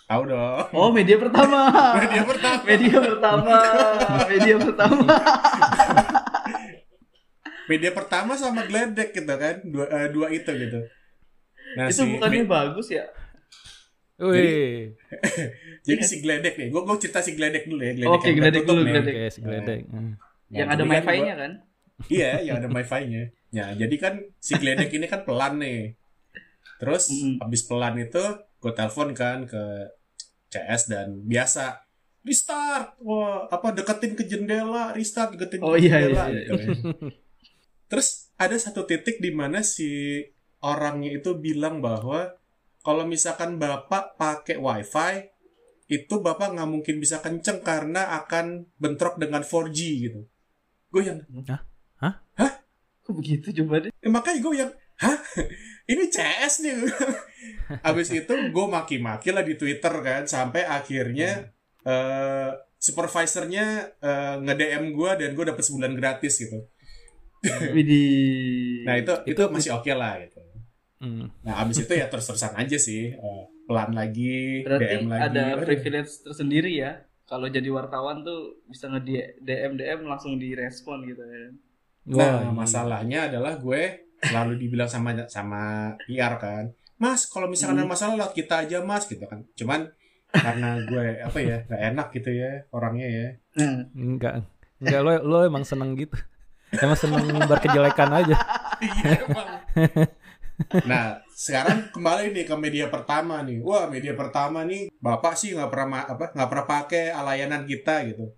Tahu 0.04 0.22
dong. 0.26 0.64
Oh 0.70 0.90
media 0.96 1.16
pertama. 1.16 1.60
Media 1.96 2.22
pertama. 2.22 2.60
media 2.62 2.96
pertama. 3.00 3.56
media 4.26 4.54
pertama. 4.64 5.04
Media 7.64 7.90
pertama 7.90 8.32
sama 8.34 8.62
Gledek 8.64 9.10
gitu 9.12 9.34
kan. 9.34 9.64
Dua, 9.64 9.86
eh, 9.86 10.08
dua 10.10 10.28
itu 10.30 10.50
gitu. 10.50 10.80
Nah, 11.74 11.88
itu 11.88 11.96
si- 11.98 12.10
bukannya 12.10 12.44
bagus 12.44 12.88
ya? 12.90 13.08
Wih, 14.14 14.94
Jadi 15.82 16.02
si 16.06 16.16
Gledek 16.20 16.54
nih, 16.54 16.68
gue 16.68 16.80
gue 16.80 16.96
cerita 16.98 17.18
si 17.18 17.34
Gledek 17.34 17.66
dulu 17.66 17.82
ya. 17.82 17.92
Gledek 17.94 18.12
Oke, 18.12 18.26
yang 18.26 18.36
Gledek 18.38 18.62
dulu. 18.62 18.80
Gledek. 18.84 19.14
oke, 19.16 19.26
si 19.26 19.40
geledek. 19.40 19.80
Hmm. 19.86 20.12
Nah, 20.14 20.14
yang 20.52 20.68
ada 20.68 20.76
jadi 20.76 20.84
kan 20.84 20.92
wifi-nya 20.94 21.24
gua- 21.26 21.40
kan? 21.40 21.52
Iya, 22.04 22.30
yang 22.42 22.56
ada 22.56 22.68
wifi-nya. 22.68 23.22
Ya, 23.50 23.66
jadi 23.72 23.96
kan 23.96 24.14
si 24.38 24.52
Gledek 24.54 24.90
ini 24.92 25.06
kan 25.08 25.24
pelan 25.24 25.56
nih. 25.56 25.96
Terus 26.76 27.08
Mm-mm. 27.08 27.40
habis 27.40 27.64
pelan 27.64 27.96
itu 27.96 28.22
gue 28.64 28.72
telepon 28.72 29.12
kan 29.12 29.44
ke 29.44 29.92
CS 30.48 30.88
dan 30.88 31.20
biasa 31.28 31.84
restart. 32.24 32.96
Wah, 33.04 33.44
apa 33.52 33.76
deketin 33.76 34.16
ke 34.16 34.24
jendela, 34.24 34.96
restart 34.96 35.36
deketin 35.36 35.60
Oh, 35.60 35.76
ke 35.76 35.84
iya, 35.84 36.00
jendela 36.00 36.32
iya, 36.32 36.40
gitu 36.40 36.52
kan. 36.56 36.68
Terus 37.92 38.32
ada 38.40 38.56
satu 38.56 38.88
titik 38.88 39.20
di 39.20 39.28
mana 39.28 39.60
si 39.60 40.24
orangnya 40.64 41.20
itu 41.20 41.36
bilang 41.36 41.84
bahwa 41.84 42.32
kalau 42.80 43.04
misalkan 43.04 43.60
Bapak 43.60 44.16
pakai 44.16 44.56
wifi 44.56 45.28
itu 45.92 46.24
Bapak 46.24 46.56
nggak 46.56 46.70
mungkin 46.72 46.96
bisa 46.96 47.20
kenceng 47.20 47.60
karena 47.60 48.16
akan 48.24 48.72
bentrok 48.80 49.20
dengan 49.20 49.44
4G 49.44 49.78
gitu. 50.08 50.24
Gue 50.88 51.04
yang 51.04 51.20
Kok 53.04 53.12
begitu 53.20 53.52
coba 53.62 53.84
deh? 53.84 53.92
Eh, 54.00 54.08
makanya 54.08 54.38
gue 54.40 54.54
yang 54.56 54.72
hah 55.02 55.18
ini 55.84 56.04
CS 56.06 56.62
nih 56.62 56.74
abis 57.88 58.08
itu 58.12 58.30
gue 58.30 58.66
maki-maki 58.68 59.34
lah 59.34 59.42
di 59.42 59.58
Twitter 59.58 59.90
kan 60.00 60.22
sampai 60.24 60.62
akhirnya 60.64 61.50
eh 61.82 62.50
supervisornya 62.78 63.96
eh, 63.98 64.34
nge-DM 64.40 64.92
gue 64.92 65.10
dan 65.16 65.30
gue 65.32 65.44
dapet 65.44 65.64
sebulan 65.64 65.96
gratis 65.96 66.36
gitu 66.38 66.68
nah 68.86 68.94
itu 68.96 69.12
itu 69.26 69.32
Itu- 69.36 69.50
masih 69.52 69.70
oke 69.76 69.92
lah 69.92 70.20
gitu 70.22 70.40
Hmm. 71.04 71.28
nah 71.44 71.60
abis 71.60 71.84
itu 71.84 71.92
ya 72.00 72.08
terus-terusan 72.08 72.56
aja 72.56 72.80
sih 72.80 73.12
eh, 73.12 73.44
pelan 73.68 73.92
lagi 73.92 74.64
Berarti 74.64 74.84
DM 74.88 75.04
lagi 75.12 75.20
ada 75.20 75.44
privilege 75.60 76.24
tersendiri 76.24 76.80
ya. 76.80 77.04
Kalau 77.28 77.44
jadi 77.44 77.68
wartawan 77.68 78.24
tuh 78.24 78.64
bisa 78.64 78.88
nge 78.88 79.04
DM 79.44 79.76
DM 79.76 80.00
langsung 80.08 80.40
direspon 80.40 81.04
gitu 81.04 81.20
ya. 81.20 81.52
Nah, 82.08 82.16
Wah, 82.16 82.36
iya. 82.40 82.50
masalahnya 82.56 83.18
adalah 83.28 83.60
gue 83.60 83.82
selalu 84.24 84.56
dibilang 84.56 84.88
sama 84.88 85.12
sama 85.28 85.62
PR 86.04 86.34
kan, 86.36 86.64
Mas, 86.96 87.26
kalau 87.26 87.46
misalkan 87.46 87.76
ada 87.76 87.84
Hmm. 87.84 87.92
masalah 87.92 88.14
lewat 88.16 88.32
kita 88.32 88.64
aja, 88.64 88.78
Mas, 88.80 89.04
gitu 89.04 89.24
kan. 89.24 89.44
Cuman 89.54 89.90
karena 90.30 90.82
gue 90.82 91.04
apa 91.20 91.38
ya, 91.38 91.56
gak 91.64 91.82
enak 91.92 92.06
gitu 92.10 92.30
ya 92.30 92.50
orangnya 92.70 93.06
ya. 93.06 93.26
Nah, 93.54 93.86
Enggak. 93.92 94.34
Enggak 94.78 95.00
lo 95.00 95.12
lo 95.22 95.38
emang 95.42 95.62
seneng 95.62 95.94
gitu. 95.94 96.16
Emang 96.74 96.98
seneng 96.98 97.22
berkejelekan 97.46 98.10
aja. 98.10 98.36
Iya. 98.82 99.18
Nah, 100.86 101.18
sekarang 101.30 101.90
kembali 101.90 102.30
nih 102.30 102.46
ke 102.46 102.54
media 102.54 102.86
pertama 102.86 103.42
nih. 103.42 103.58
Wah, 103.58 103.90
media 103.90 104.14
pertama 104.14 104.62
nih, 104.62 104.86
bapak 104.98 105.34
sih 105.34 105.50
nggak 105.50 105.70
pernah 105.70 106.06
apa 106.06 106.30
nggak 106.30 106.48
pernah 106.48 106.66
pakai 106.66 107.04
layanan 107.12 107.66
kita 107.66 108.06
gitu. 108.06 108.30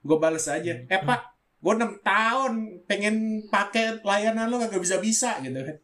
Gue 0.00 0.16
bales 0.20 0.44
aja, 0.44 0.84
eh 0.84 1.00
pak, 1.00 1.33
gue 1.64 1.72
6 1.72 2.02
tahun 2.02 2.50
pengen 2.84 3.14
pakai 3.48 3.98
layanan 4.00 4.46
lo 4.46 4.58
kagak 4.58 4.78
bisa 4.78 4.98
bisa 4.98 5.38
gitu 5.40 5.56
kan. 5.56 5.76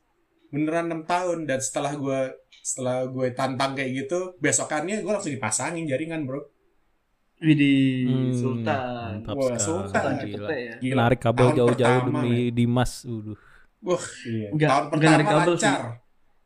Beneran 0.51 0.87
6 0.93 1.07
tahun 1.07 1.39
dan 1.45 1.59
setelah 1.59 1.93
gue 1.95 2.19
setelah 2.61 3.07
gue 3.07 3.27
tantang 3.33 3.73
kayak 3.73 3.91
gitu, 3.99 4.35
besokannya 4.37 4.99
gue 4.99 5.09
langsung 5.09 5.33
dipasangin 5.33 5.87
jaringan 5.87 6.23
bro. 6.23 6.39
Widih, 7.41 8.05
Hmm, 8.05 8.31
Sultan. 8.35 9.25
Wah. 9.25 9.57
Sultan, 9.57 9.89
Sultan 9.89 10.13
Gila. 10.21 10.49
ya. 10.53 10.75
Gila. 10.77 10.95
Narik 11.01 11.19
kabel 11.19 11.47
Tahun 11.47 11.57
jauh-jauh 11.57 12.01
demi 12.05 12.51
Dimas. 12.51 13.03
Uduh. 13.03 13.35
Wah, 13.81 14.05
iya. 14.23 14.47
Nggak- 14.53 14.69
tahun 14.69 14.85
pertama 14.93 15.11
narik 15.11 15.27
kabel 15.27 15.51
sih. 15.51 15.55
lancar. 15.65 15.81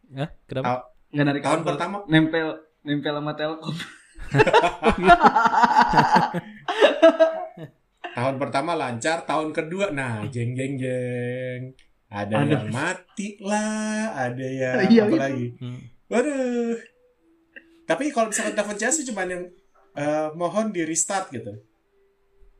Ya, 0.08 0.26
kenapa? 0.44 0.64
Tahun- 0.64 0.84
Nggak 1.10 1.24
narik 1.26 1.42
tahun 1.42 1.56
kabel. 1.56 1.66
pertama 1.66 1.96
nempel 2.06 2.46
nempel 2.80 3.12
sama 3.12 3.32
Telkom. 3.34 3.74
Tahun 8.14 8.34
pertama 8.36 8.72
lancar, 8.72 9.22
tahun 9.22 9.50
kedua 9.50 9.90
nah 9.90 10.22
jeng 10.24 10.54
jeng 10.54 10.74
jeng. 10.76 11.60
Ada 12.06 12.34
Aduh. 12.38 12.50
yang 12.52 12.66
mati 12.70 13.28
lah, 13.40 14.14
ada 14.14 14.46
yang 14.46 14.86
Iya, 14.86 15.02
apa 15.02 15.10
itu. 15.10 15.18
lagi. 15.18 15.46
Hmm. 15.58 15.80
Waduh. 16.06 16.78
Tapi 17.84 18.04
kalau 18.08 18.30
misalkan 18.30 18.54
telepon 18.54 18.76
CS 18.76 18.94
sih 18.96 19.06
cuman 19.06 19.26
yang 19.28 19.44
eh, 19.94 20.28
mohon 20.32 20.70
di 20.70 20.82
restart 20.82 21.30
gitu. 21.30 21.54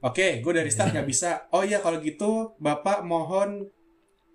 Oke, 0.00 0.38
gue 0.38 0.52
dari 0.52 0.66
restart 0.66 0.90
nggak 0.90 1.02
bisa. 1.04 1.46
Oh 1.50 1.62
iya 1.62 1.78
kalau 1.78 1.99
gitu 1.99 2.54
Bapak 2.56 3.02
mohon 3.02 3.70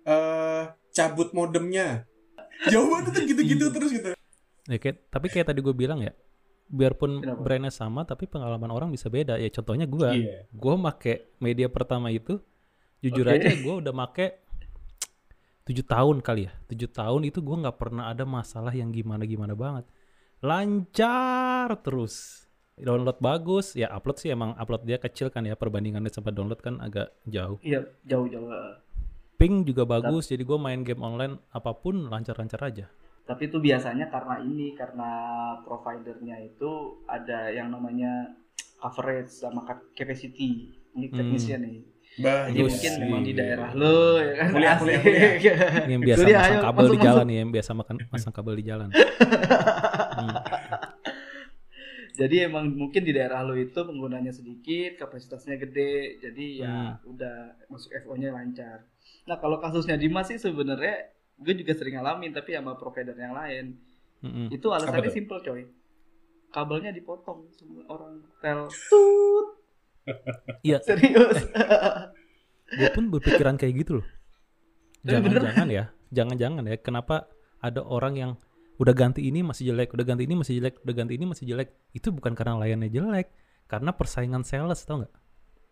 eh 0.02 0.62
cabut 0.90 1.30
modemnya. 1.30 2.04
Jawabannya 2.62 3.10
tuh 3.10 3.24
gitu-gitu 3.24 3.64
Iya. 3.66 3.72
terus 3.72 3.90
gitu. 3.90 4.10
Ya, 4.66 4.76
kayak- 4.76 5.00
tapi 5.08 5.26
kayak 5.26 5.46
tadi 5.46 5.60
gue 5.60 5.72
bilang 5.72 5.98
ya, 5.98 6.12
biarpun 6.70 7.20
Kenapa? 7.20 7.42
brandnya 7.42 7.72
sama, 7.74 8.06
tapi 8.06 8.30
pengalaman 8.30 8.70
orang 8.70 8.88
bisa 8.94 9.10
beda. 9.10 9.34
Ya 9.36 9.50
contohnya 9.50 9.90
gue, 9.90 10.08
Iya. 10.14 10.38
gue 10.46 10.74
make 10.78 11.14
media 11.42 11.66
pertama 11.66 12.14
itu, 12.14 12.38
jujur 13.02 13.26
Oke. 13.26 13.42
aja 13.42 13.50
gue 13.50 13.74
udah 13.82 13.90
make 13.90 14.38
tujuh 15.66 15.82
tahun 15.82 16.22
kali 16.22 16.46
ya, 16.46 16.52
tujuh 16.70 16.90
tahun 16.90 17.26
itu 17.26 17.42
gue 17.42 17.56
nggak 17.58 17.76
pernah 17.78 18.06
ada 18.10 18.22
masalah 18.22 18.70
yang 18.70 18.94
gimana 18.94 19.26
gimana 19.26 19.58
banget, 19.58 19.84
lancar 20.40 21.74
terus. 21.82 22.46
Download 22.80 23.20
bagus, 23.20 23.76
ya 23.76 23.92
upload 23.92 24.16
sih 24.16 24.32
emang 24.32 24.56
upload 24.56 24.88
dia 24.88 24.96
kecil 24.96 25.28
kan 25.28 25.44
ya 25.44 25.52
perbandingannya 25.52 26.08
sama 26.08 26.32
download 26.32 26.64
kan 26.64 26.80
agak 26.80 27.12
jauh. 27.28 27.60
Iya, 27.60 27.84
jauh-jauh. 28.08 28.48
Ping 29.36 29.68
juga 29.68 29.84
bagus, 29.84 30.32
jadi 30.32 30.40
gue 30.40 30.56
main 30.56 30.80
game 30.80 31.04
online 31.04 31.36
apa 31.52 31.76
pun 31.76 32.08
lancar-lancar 32.08 32.60
aja. 32.64 32.88
Tapi 33.30 33.46
itu 33.46 33.62
biasanya 33.62 34.10
karena 34.10 34.42
ini, 34.42 34.74
karena 34.74 35.10
providernya 35.62 36.42
itu 36.42 36.70
ada 37.06 37.46
yang 37.48 37.70
namanya 37.70 38.34
coverage 38.76 39.30
sama 39.30 39.62
cap- 39.62 39.86
capacity. 39.94 40.74
Ini 40.90 41.06
Hmm. 41.06 41.14
teknisnya 41.14 41.62
nih. 41.62 41.78
Bah, 42.18 42.50
Jadi 42.50 42.66
mungkin 42.66 42.90
iya. 42.90 43.00
memang 43.00 43.22
di 43.22 43.32
daerah 43.32 43.70
lo 43.70 44.18
ya 44.18 44.34
kan. 44.34 44.48
Kuliah, 44.50 44.74
kuliah, 44.76 45.00
kuliah. 45.00 45.30
Ini 45.86 45.92
yang 45.94 46.02
biasa 46.02 46.18
Kuliah, 46.18 46.40
masang 46.42 46.50
ayo, 46.50 46.66
kabel 46.66 46.82
masuk, 46.82 46.90
di 46.90 46.98
jalan 46.98 47.14
masuk. 47.14 47.28
nih, 47.30 47.36
yang 47.38 47.50
biasa 47.54 47.70
makan 47.70 47.94
masang 48.10 48.32
kabel 48.34 48.54
di 48.58 48.64
jalan. 48.66 48.88
Hmm. 48.90 50.34
Jadi 52.20 52.36
emang 52.42 52.64
mungkin 52.68 53.00
di 53.00 53.12
daerah 53.14 53.40
lo 53.40 53.54
itu 53.54 53.78
penggunanya 53.78 54.28
sedikit, 54.28 54.98
kapasitasnya 54.98 55.56
gede, 55.56 56.18
jadi 56.20 56.46
ya 56.58 56.68
Hmm. 56.68 56.92
udah 57.08 57.36
masuk 57.66 57.94
FO-nya 57.96 58.28
lancar. 58.30 58.84
Nah 59.24 59.38
kalau 59.38 59.56
kasusnya 59.56 59.94
Dimas 59.94 60.26
sih 60.26 60.36
sebenarnya 60.36 61.06
gue 61.40 61.54
juga 61.64 61.72
sering 61.72 61.96
ngalamin 61.96 62.30
tapi 62.36 62.52
sama 62.52 62.76
provider 62.76 63.16
yang 63.16 63.32
lain. 63.32 63.80
Mm-mm. 64.20 64.52
Itu 64.52 64.68
alasannya 64.70 65.08
simple 65.08 65.40
coy. 65.40 65.64
Kabelnya 66.52 66.92
dipotong 66.92 67.48
sama 67.56 67.80
orang 67.88 68.20
tel 68.44 68.68
tut. 68.68 69.46
Iya, 70.60 70.78
Serius. 70.86 71.48
gue 72.78 72.88
pun 72.92 73.04
berpikiran 73.08 73.56
kayak 73.56 73.74
gitu 73.86 73.92
loh. 74.02 74.06
Jangan-jangan 75.08 75.68
ya, 75.72 75.84
jangan-jangan 76.12 76.64
ya, 76.68 76.76
kenapa 76.76 77.24
ada 77.64 77.80
orang 77.80 78.14
yang 78.20 78.32
udah 78.76 78.92
ganti 78.92 79.24
ini 79.24 79.40
masih 79.40 79.72
jelek, 79.72 79.96
udah 79.96 80.04
ganti 80.04 80.28
ini 80.28 80.36
masih 80.36 80.60
jelek, 80.60 80.76
udah 80.84 80.94
ganti 80.96 81.12
ini 81.16 81.24
masih 81.24 81.44
jelek. 81.48 81.72
Itu 81.96 82.12
bukan 82.12 82.36
karena 82.36 82.60
layannya 82.60 82.92
jelek, 82.92 83.32
karena 83.64 83.96
persaingan 83.96 84.44
sales, 84.44 84.84
tau 84.84 85.00
nggak? 85.00 85.14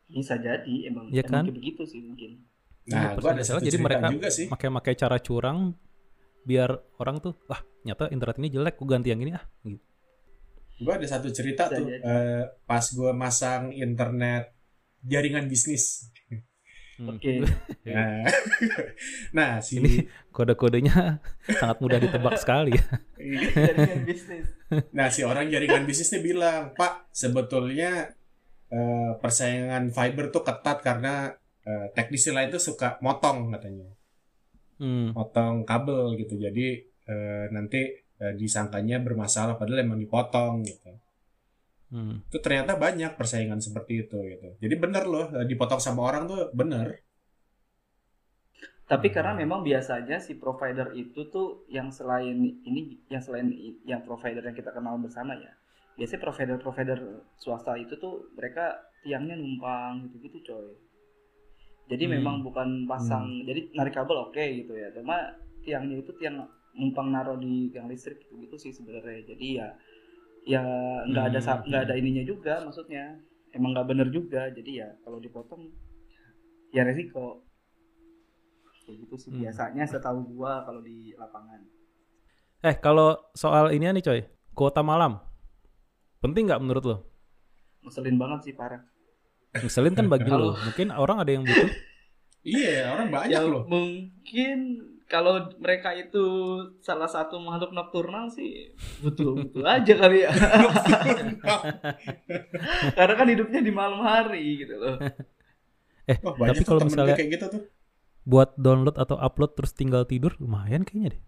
Bisa 0.08 0.40
jadi 0.40 0.74
emang, 0.88 1.12
kan? 1.12 1.44
emang 1.44 1.52
kayak 1.52 1.60
begitu 1.60 1.82
sih 1.84 2.00
mungkin. 2.00 2.40
Nah, 2.88 3.12
Iya, 3.12 3.20
gua 3.20 3.30
ada 3.32 3.44
sales, 3.44 3.62
jadi 3.62 3.76
mereka 3.76 4.08
juga 4.08 4.28
sih. 4.28 4.46
pakai-pakai 4.48 4.94
cara 4.96 5.16
curang 5.20 5.76
biar 6.42 6.70
orang 6.96 7.20
tuh, 7.20 7.36
wah 7.44 7.60
nyata 7.84 8.08
internet 8.08 8.36
ini 8.40 8.48
jelek, 8.48 8.74
gue 8.74 8.88
ganti 8.88 9.08
yang 9.12 9.20
ini 9.20 9.32
ah. 9.32 9.44
Gitu. 9.60 9.84
Gue 10.78 10.92
ada 10.94 11.04
satu 11.04 11.28
cerita 11.28 11.66
Bisa 11.66 11.76
tuh 11.76 11.84
jadi. 11.84 12.00
eh, 12.00 12.42
pas 12.64 12.80
gue 12.82 13.10
masang 13.12 13.68
internet 13.70 14.54
jaringan 15.02 15.44
bisnis. 15.46 16.08
Hmm. 16.96 17.14
Oke. 17.14 17.44
Nah, 17.88 18.20
nah 19.36 19.50
si 19.58 19.78
Ini 19.78 20.04
kode-kodenya 20.28 21.22
sangat 21.48 21.78
mudah 21.78 21.96
ditebak 21.98 22.36
sekali 22.36 22.76
ya. 22.76 22.84
Jaringan 23.54 24.02
bisnis. 24.04 24.44
nah 24.90 25.08
si 25.08 25.24
orang 25.24 25.48
jaringan 25.48 25.84
bisnisnya 25.84 26.20
bilang, 26.20 26.72
Pak 26.72 27.08
sebetulnya 27.10 28.12
eh, 28.68 29.10
persaingan 29.16 29.88
fiber 29.88 30.28
tuh 30.28 30.42
ketat 30.42 30.80
karena 30.80 31.32
eh, 31.68 31.86
teknisi 31.96 32.30
lain 32.36 32.48
tuh 32.54 32.62
suka 32.68 32.88
motong 33.04 33.38
katanya, 33.54 33.88
Hmm. 34.82 35.06
motong 35.16 35.56
kabel 35.70 36.02
gitu. 36.20 36.34
Jadi 36.44 36.66
eh, 37.12 37.46
nanti 37.56 37.80
eh, 38.22 38.34
disangkanya 38.40 38.96
bermasalah 39.06 39.54
padahal 39.60 39.84
emang 39.86 40.00
dipotong 40.04 40.54
gitu. 40.70 40.90
Hmm. 41.92 42.14
Itu 42.28 42.38
ternyata 42.44 42.72
banyak 42.84 43.12
persaingan 43.20 43.60
seperti 43.66 43.92
itu 44.04 44.18
gitu. 44.32 44.48
Jadi 44.62 44.74
bener 44.84 45.04
loh 45.12 45.26
dipotong 45.50 45.80
sama 45.86 46.00
orang 46.08 46.24
tuh 46.30 46.40
bener. 46.60 46.86
Tapi 48.88 49.12
karena 49.12 49.36
memang 49.36 49.60
biasanya 49.60 50.16
si 50.16 50.32
provider 50.40 50.96
itu 50.96 51.20
tuh 51.28 51.68
yang 51.68 51.92
selain 51.92 52.38
ini, 52.64 52.96
yang 53.12 53.20
selain 53.20 53.52
yang 53.84 54.00
provider 54.08 54.40
yang 54.40 54.56
kita 54.56 54.72
kenal 54.72 54.96
bersama 54.96 55.36
ya, 55.36 55.52
biasanya 56.00 56.24
provider-provider 56.24 56.98
swasta 57.36 57.76
itu 57.76 57.94
tuh 58.00 58.32
mereka 58.32 58.64
tiangnya 59.04 59.36
numpang 59.36 60.08
gitu-gitu 60.08 60.38
coy. 60.48 60.68
Jadi 61.88 62.04
Hmm. 62.04 62.12
memang 62.20 62.44
bukan 62.46 62.84
pasang, 62.90 63.24
jadi 63.48 63.60
narik 63.76 63.94
kabel 63.96 64.16
oke 64.28 64.44
gitu 64.60 64.76
ya, 64.76 64.88
cuma 64.92 65.16
tiangnya 65.64 65.96
itu 66.04 66.12
tiang 66.20 66.36
numpang 66.76 67.08
naruh 67.10 67.36
di 67.40 67.72
tiang 67.72 67.88
listrik 67.88 68.20
gitu, 68.28 68.36
gitu 68.44 68.56
sih 68.60 68.72
sebenarnya. 68.76 69.24
Jadi 69.34 69.48
ya 69.60 69.68
ya 70.44 70.62
nggak 71.08 71.24
ada 71.32 71.40
Hmm. 71.40 71.64
nggak 71.68 71.82
ada 71.88 71.94
ininya 72.00 72.24
juga 72.28 72.54
maksudnya, 72.66 73.16
emang 73.56 73.72
nggak 73.74 73.88
bener 73.88 74.08
juga. 74.12 74.42
Jadi 74.52 74.84
ya 74.84 74.88
kalau 75.04 75.18
dipotong 75.18 75.72
ya 76.76 76.84
resiko 76.84 77.42
kayak 78.84 78.96
gitu 79.04 79.14
sih 79.22 79.32
Hmm. 79.32 79.40
biasanya 79.40 79.84
setahu 79.92 80.18
gua 80.32 80.52
kalau 80.66 80.80
di 80.88 81.12
lapangan 81.20 81.60
Eh 82.68 82.74
kalau 82.84 83.08
soal 83.42 83.70
ini 83.76 83.86
nih 83.94 84.02
coy, 84.08 84.20
kuota 84.58 84.82
malam 84.82 85.12
penting 86.22 86.44
nggak 86.50 86.60
menurut 86.62 86.84
lo? 86.90 86.96
ngeselin 87.82 88.16
banget 88.22 88.40
sih 88.46 88.54
parah 88.58 88.82
Ngeselin 89.54 89.94
kan 89.94 90.06
bagi 90.06 90.28
lo, 90.28 90.52
mungkin 90.54 90.92
orang 90.92 91.16
ada 91.24 91.30
yang 91.32 91.44
butuh. 91.44 91.70
Iya, 92.44 92.94
orang 92.94 93.08
banyak 93.10 93.34
ya 93.34 93.40
loh. 93.44 93.62
mungkin 93.66 94.58
kalau 95.08 95.40
mereka 95.56 95.92
itu 95.92 96.20
salah 96.80 97.08
satu 97.08 97.40
makhluk 97.40 97.72
nokturnal 97.72 98.28
sih 98.28 98.72
betul 99.00 99.40
betul 99.40 99.64
aja 99.74 99.96
kali 99.96 100.20
ya 100.20 100.30
karena 102.92 103.14
kan 103.16 103.28
hidupnya 103.28 103.60
di 103.60 103.72
malam 103.72 104.00
hari 104.04 104.64
gitu 104.64 104.76
loh 104.76 104.96
Eh 106.08 106.16
banyak 106.20 106.56
tapi 106.56 106.64
kalau 106.64 106.80
misalnya 106.84 107.16
kayak 107.16 107.30
gitu 107.36 107.46
tuh. 107.52 107.62
buat 108.24 108.56
download 108.56 108.96
atau 108.96 109.20
upload 109.20 109.52
terus 109.56 109.72
tinggal 109.72 110.08
tidur 110.08 110.32
lumayan 110.40 110.80
kayaknya 110.80 111.16
deh. 111.16 111.22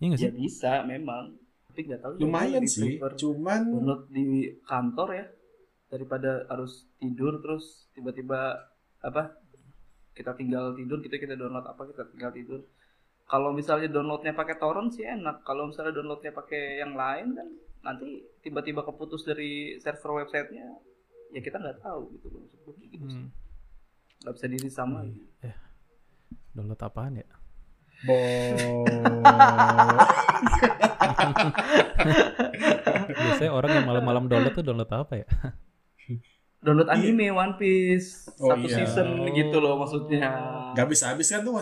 Iya 0.00 0.06
nggak 0.08 0.20
sih? 0.20 0.26
ya 0.28 0.32
bisa 0.32 0.72
memang 0.84 1.24
tapi 1.68 1.80
nggak 1.84 2.00
tahu 2.00 2.12
ya, 2.16 2.20
Lumayan 2.24 2.64
sih, 2.64 2.96
cuman 2.96 3.60
download 3.68 4.02
di 4.08 4.52
kantor 4.64 5.08
ya 5.12 5.24
daripada 5.94 6.42
harus 6.50 6.90
tidur 6.98 7.38
terus 7.38 7.86
tiba-tiba 7.94 8.58
apa 8.98 9.38
kita 10.10 10.34
tinggal 10.34 10.74
tidur 10.74 10.98
kita 10.98 11.22
kita 11.22 11.38
download 11.38 11.62
apa 11.62 11.86
kita 11.86 12.02
tinggal 12.10 12.34
tidur 12.34 12.60
kalau 13.24 13.54
misalnya 13.54 13.86
downloadnya 13.86 14.34
pakai 14.34 14.58
torrent 14.58 14.90
sih 14.90 15.06
enak 15.06 15.46
kalau 15.46 15.70
misalnya 15.70 15.94
downloadnya 15.94 16.34
pakai 16.34 16.82
yang 16.82 16.98
lain 16.98 17.38
kan 17.38 17.46
nanti 17.84 18.26
tiba-tiba 18.42 18.82
keputus 18.82 19.22
dari 19.22 19.78
server 19.78 20.24
websitenya 20.24 20.66
ya 21.30 21.40
kita 21.40 21.62
nggak 21.62 21.78
tahu 21.78 22.10
gitu 22.18 22.26
loh 22.30 22.42
maksud 22.42 22.58
gue 22.64 22.74
gitu 22.90 23.06
sih. 23.06 23.22
Hmm. 23.22 23.30
nggak 24.24 24.34
bisa 24.34 24.46
diri 24.50 24.68
sama 24.70 24.98
Eh, 25.46 25.54
download 26.52 26.80
apaan 26.82 27.22
ya? 27.22 27.26
bo 28.04 28.16
Biasanya 33.14 33.52
orang 33.52 33.70
yang 33.80 33.86
malam-malam 33.86 34.24
download 34.28 34.54
tuh 34.54 34.64
download 34.64 34.90
apa 34.90 35.14
ya? 35.24 35.26
Download 36.58 36.88
anime 36.88 37.28
One 37.28 37.54
Piece 37.54 38.24
Oh, 38.36 38.50
satu 38.50 38.64
iya. 38.64 38.76
season 38.80 39.06
gitu 39.28 39.56
loh 39.58 39.76
maksudnya 39.76 40.24
Gak 40.72 40.88
bisa 40.88 41.10
habis 41.10 41.28
kan 41.28 41.40
tuh 41.40 41.52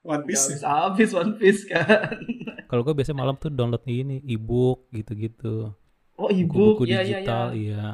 One 0.00 0.24
Piece. 0.24 0.44
habis 0.46 0.62
habis 0.62 1.10
One 1.12 1.32
Piece 1.34 1.62
kan 1.64 2.16
Kalau 2.70 2.80
gue 2.82 2.92
biasanya 2.92 3.18
malam 3.18 3.34
tuh 3.34 3.48
download 3.48 3.84
ini 3.84 4.20
ebook 4.22 4.88
gitu-gitu. 4.90 5.72
oh 6.14 6.28
ebook 6.28 6.80
Buku-buku 6.80 6.84
ya 6.86 7.00
ya 7.00 7.00
ya 7.00 7.06
digital 7.20 7.46
iya. 7.52 7.84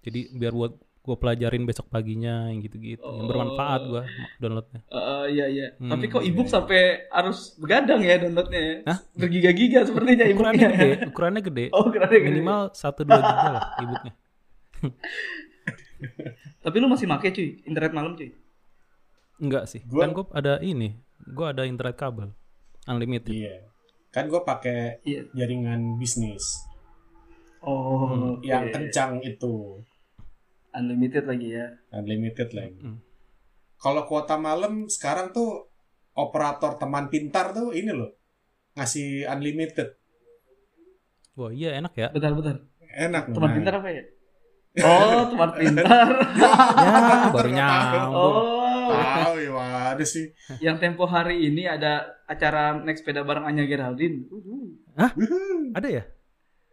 Jadi 0.00 0.20
biar 0.32 0.52
buat 0.52 0.72
gue 1.00 1.16
pelajarin 1.16 1.62
besok 1.62 1.86
paginya 1.86 2.48
yang 2.48 2.58
gitu-gitu. 2.58 2.98
Yang 3.00 3.26
bermanfaat 3.26 3.80
Oh. 3.80 3.88
gue 3.90 4.02
downloadnya. 4.38 4.80
Eh, 4.86 5.24
iya 5.30 5.46
iya. 5.46 5.66
Hmm, 5.76 5.88
Tapi 5.88 6.04
kok 6.08 6.20
iya, 6.20 6.30
ebook 6.30 6.46
iya. 6.46 6.54
sampai 6.54 6.80
harus 7.08 7.38
begadang 7.54 8.00
ya 8.00 8.14
downloadnya? 8.18 8.60
ya? 8.60 8.74
Hah? 8.86 8.98
Bergiga-giga 9.12 9.78
sepertinya 9.82 10.24
Ukurannya 10.26 10.64
ebooknya. 10.64 10.68
gede, 10.72 10.88
ukurannya 11.12 11.42
gede. 11.42 11.64
Oh, 11.70 11.82
ukurannya 11.84 12.18
gede. 12.18 12.30
Minimal 12.32 12.60
1 12.70 12.80
2 12.96 13.04
giga 13.06 13.48
lah 13.50 13.62
ebooknya. 13.78 14.12
Tapi 16.60 16.76
lu 16.76 16.86
masih 16.86 17.04
make 17.04 17.28
cuy, 17.28 17.60
internet 17.62 17.90
malam 17.90 18.12
cuy. 18.12 18.30
Enggak 19.36 19.66
sih. 19.66 19.82
Gua- 19.84 20.02
Kan 20.02 20.10
gue 20.12 20.24
ada 20.30 20.54
ini. 20.58 20.94
Gue 21.24 21.46
ada 21.46 21.62
internet 21.62 21.94
kabel. 21.94 22.30
Unlimited. 22.84 23.28
Iya. 23.28 23.66
Kan 24.08 24.26
gue 24.26 24.40
pakai 24.40 25.00
Iya. 25.02 25.26
jaringan 25.32 25.96
bisnis 25.96 26.68
Oh, 27.58 28.36
Hmm, 28.36 28.44
yang 28.44 28.68
kencang 28.68 29.18
itu, 29.20 29.80
Unlimited 30.70 31.24
lagi 31.24 31.48
ya. 31.50 31.72
unlimited 31.90 32.52
lagi. 32.52 32.76
Hmm. 32.76 33.00
Kalau 33.74 34.04
kuota 34.04 34.36
malam 34.36 34.84
sekarang 34.86 35.30
tuh 35.30 35.72
operator 36.12 36.76
teman 36.76 37.08
pintar 37.08 37.50
tuh 37.50 37.70
ini 37.70 37.88
loh 37.88 38.12
ngasih 38.74 39.24
unlimited. 39.26 39.96
Wah 41.34 41.50
iya 41.50 41.74
enak 41.74 41.92
ya. 41.94 42.08
Bentar 42.10 42.30
bentar. 42.30 42.56
Enak 42.86 43.22
Teman 43.28 43.48
nah. 43.48 43.54
pintar 43.54 43.74
apa 43.76 43.88
ya? 43.90 44.02
Oh, 44.76 45.22
teman 45.28 45.50
pintar. 45.54 45.86
ya 46.34 47.30
baru 47.34 47.46
nyambung. 47.48 48.10
Oh, 48.10 48.90
Tahu 48.90 49.34
ya 49.38 49.50
waduh 49.50 50.02
sih. 50.04 50.34
yang 50.58 50.76
tempo 50.76 51.04
hari 51.04 51.46
ini 51.46 51.64
ada 51.64 52.18
acara 52.24 52.74
naik 52.76 52.98
sepeda 52.98 53.22
bareng 53.22 53.44
Anya 53.44 53.64
Geraldine. 53.64 54.26
Uhuh. 54.26 54.74
Ada 55.72 55.88
ya? 55.88 56.02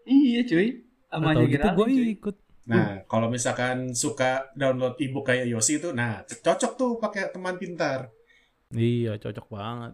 Iya 0.04 0.42
cuy. 0.44 0.82
Sama 1.08 1.30
Anya 1.32 1.46
gitu 1.46 1.62
gue 1.62 1.78
Geraldine 1.78 1.94
cuy. 2.00 2.10
ikut. 2.12 2.36
Nah, 2.64 2.88
kalau 3.06 3.28
misalkan 3.28 3.92
suka 3.92 4.50
download 4.54 4.96
ebook 4.98 5.28
kayak 5.28 5.46
Yosi 5.46 5.78
itu, 5.78 5.92
nah 5.92 6.22
cocok 6.24 6.72
tuh 6.74 6.92
pakai 6.98 7.30
teman 7.30 7.58
pintar. 7.58 8.10
Iya 8.70 9.18
cocok 9.18 9.46
banget. 9.46 9.94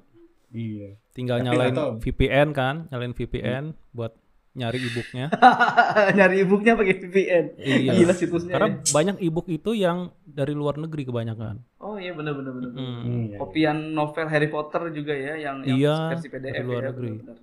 Iya. 0.50 0.96
Tinggal 1.12 1.38
Tapi 1.38 1.46
nyalain 1.46 1.74
tahu. 1.74 1.92
VPN 2.00 2.48
kan, 2.52 2.76
nyalain 2.88 3.12
VPN 3.12 3.64
buat 3.92 4.16
nyari 4.58 4.82
ebooknya. 4.82 5.26
Nyari 6.18 6.36
ebooknya 6.42 6.74
pakai 6.74 6.96
VPN. 6.98 7.46
Iya. 7.56 7.92
Gila 7.94 8.14
situsnya. 8.14 8.54
Karena 8.58 8.70
ya. 8.74 8.90
banyak 8.90 9.16
ebook 9.22 9.46
itu 9.48 9.72
yang 9.72 10.10
dari 10.26 10.52
luar 10.52 10.76
negeri 10.76 11.06
kebanyakan. 11.06 11.62
Oh 11.78 11.96
iya 11.96 12.12
benar 12.12 12.34
benar 12.34 12.52
benar. 12.52 12.70
Hmm. 12.74 12.98
Hmm, 12.98 13.22
iya. 13.28 13.38
Kopian 13.38 13.94
novel 13.94 14.26
Harry 14.26 14.50
Potter 14.50 14.90
juga 14.90 15.14
ya 15.14 15.38
yang, 15.38 15.62
yang 15.62 15.78
Iya, 15.78 15.96
versi 16.12 16.28
PDF 16.28 16.52
dari 16.52 16.66
luar 16.66 16.82
ya, 16.82 16.90
negeri. 16.90 17.08
benar-benar. 17.14 17.38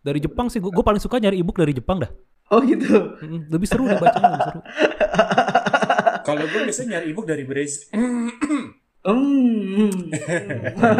Dari 0.00 0.18
Jepang 0.18 0.46
sih, 0.48 0.58
gue 0.58 0.84
paling 0.84 1.02
suka 1.02 1.18
nyari 1.18 1.36
ebook 1.36 1.58
dari 1.58 1.74
Jepang 1.74 1.98
dah. 1.98 2.10
Oh 2.48 2.62
gitu. 2.62 3.18
Mm, 3.20 3.50
Lebih 3.50 3.66
seru 3.66 3.84
dibacanya, 3.84 4.28
lebih 4.32 4.46
seru. 4.48 4.60
Kalau 6.26 6.42
gue 6.42 6.60
biasanya 6.62 6.88
nyari 6.96 7.06
ebook 7.10 7.26
dari 7.26 7.44
Brazil. 7.44 7.90
Hmm. 7.90 8.30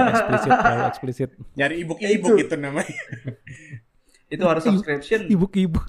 eksplisit 0.07 0.51
terlalu 0.55 0.85
eksplisit 0.87 1.31
Nyari 1.55 1.75
ebook 1.83 1.99
Ya, 1.99 2.15
ebook 2.15 2.39
itu. 2.39 2.47
itu 2.47 2.55
namanya. 2.55 2.95
Itu 4.33 4.43
harus 4.43 4.65
subscription. 4.67 5.31
ibuk-ibuk 5.31 5.87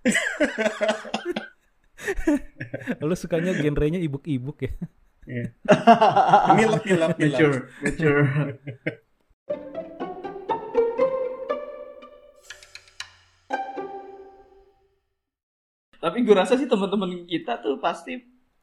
lu 3.06 3.14
sukanya 3.18 3.52
genrenya 3.58 4.00
ibuk-ibuk 4.00 4.64
ya 4.64 4.72
Iya. 5.28 5.52
Milap, 6.58 6.82
milap, 6.82 7.10
milap. 7.20 7.38
Mature, 7.38 7.58
mature. 7.84 8.24
Tapi 16.00 16.24
gue 16.24 16.34
rasa 16.34 16.56
sih 16.56 16.64
teman-teman 16.64 17.28
kita 17.28 17.60
tuh 17.60 17.76
pasti 17.76 18.16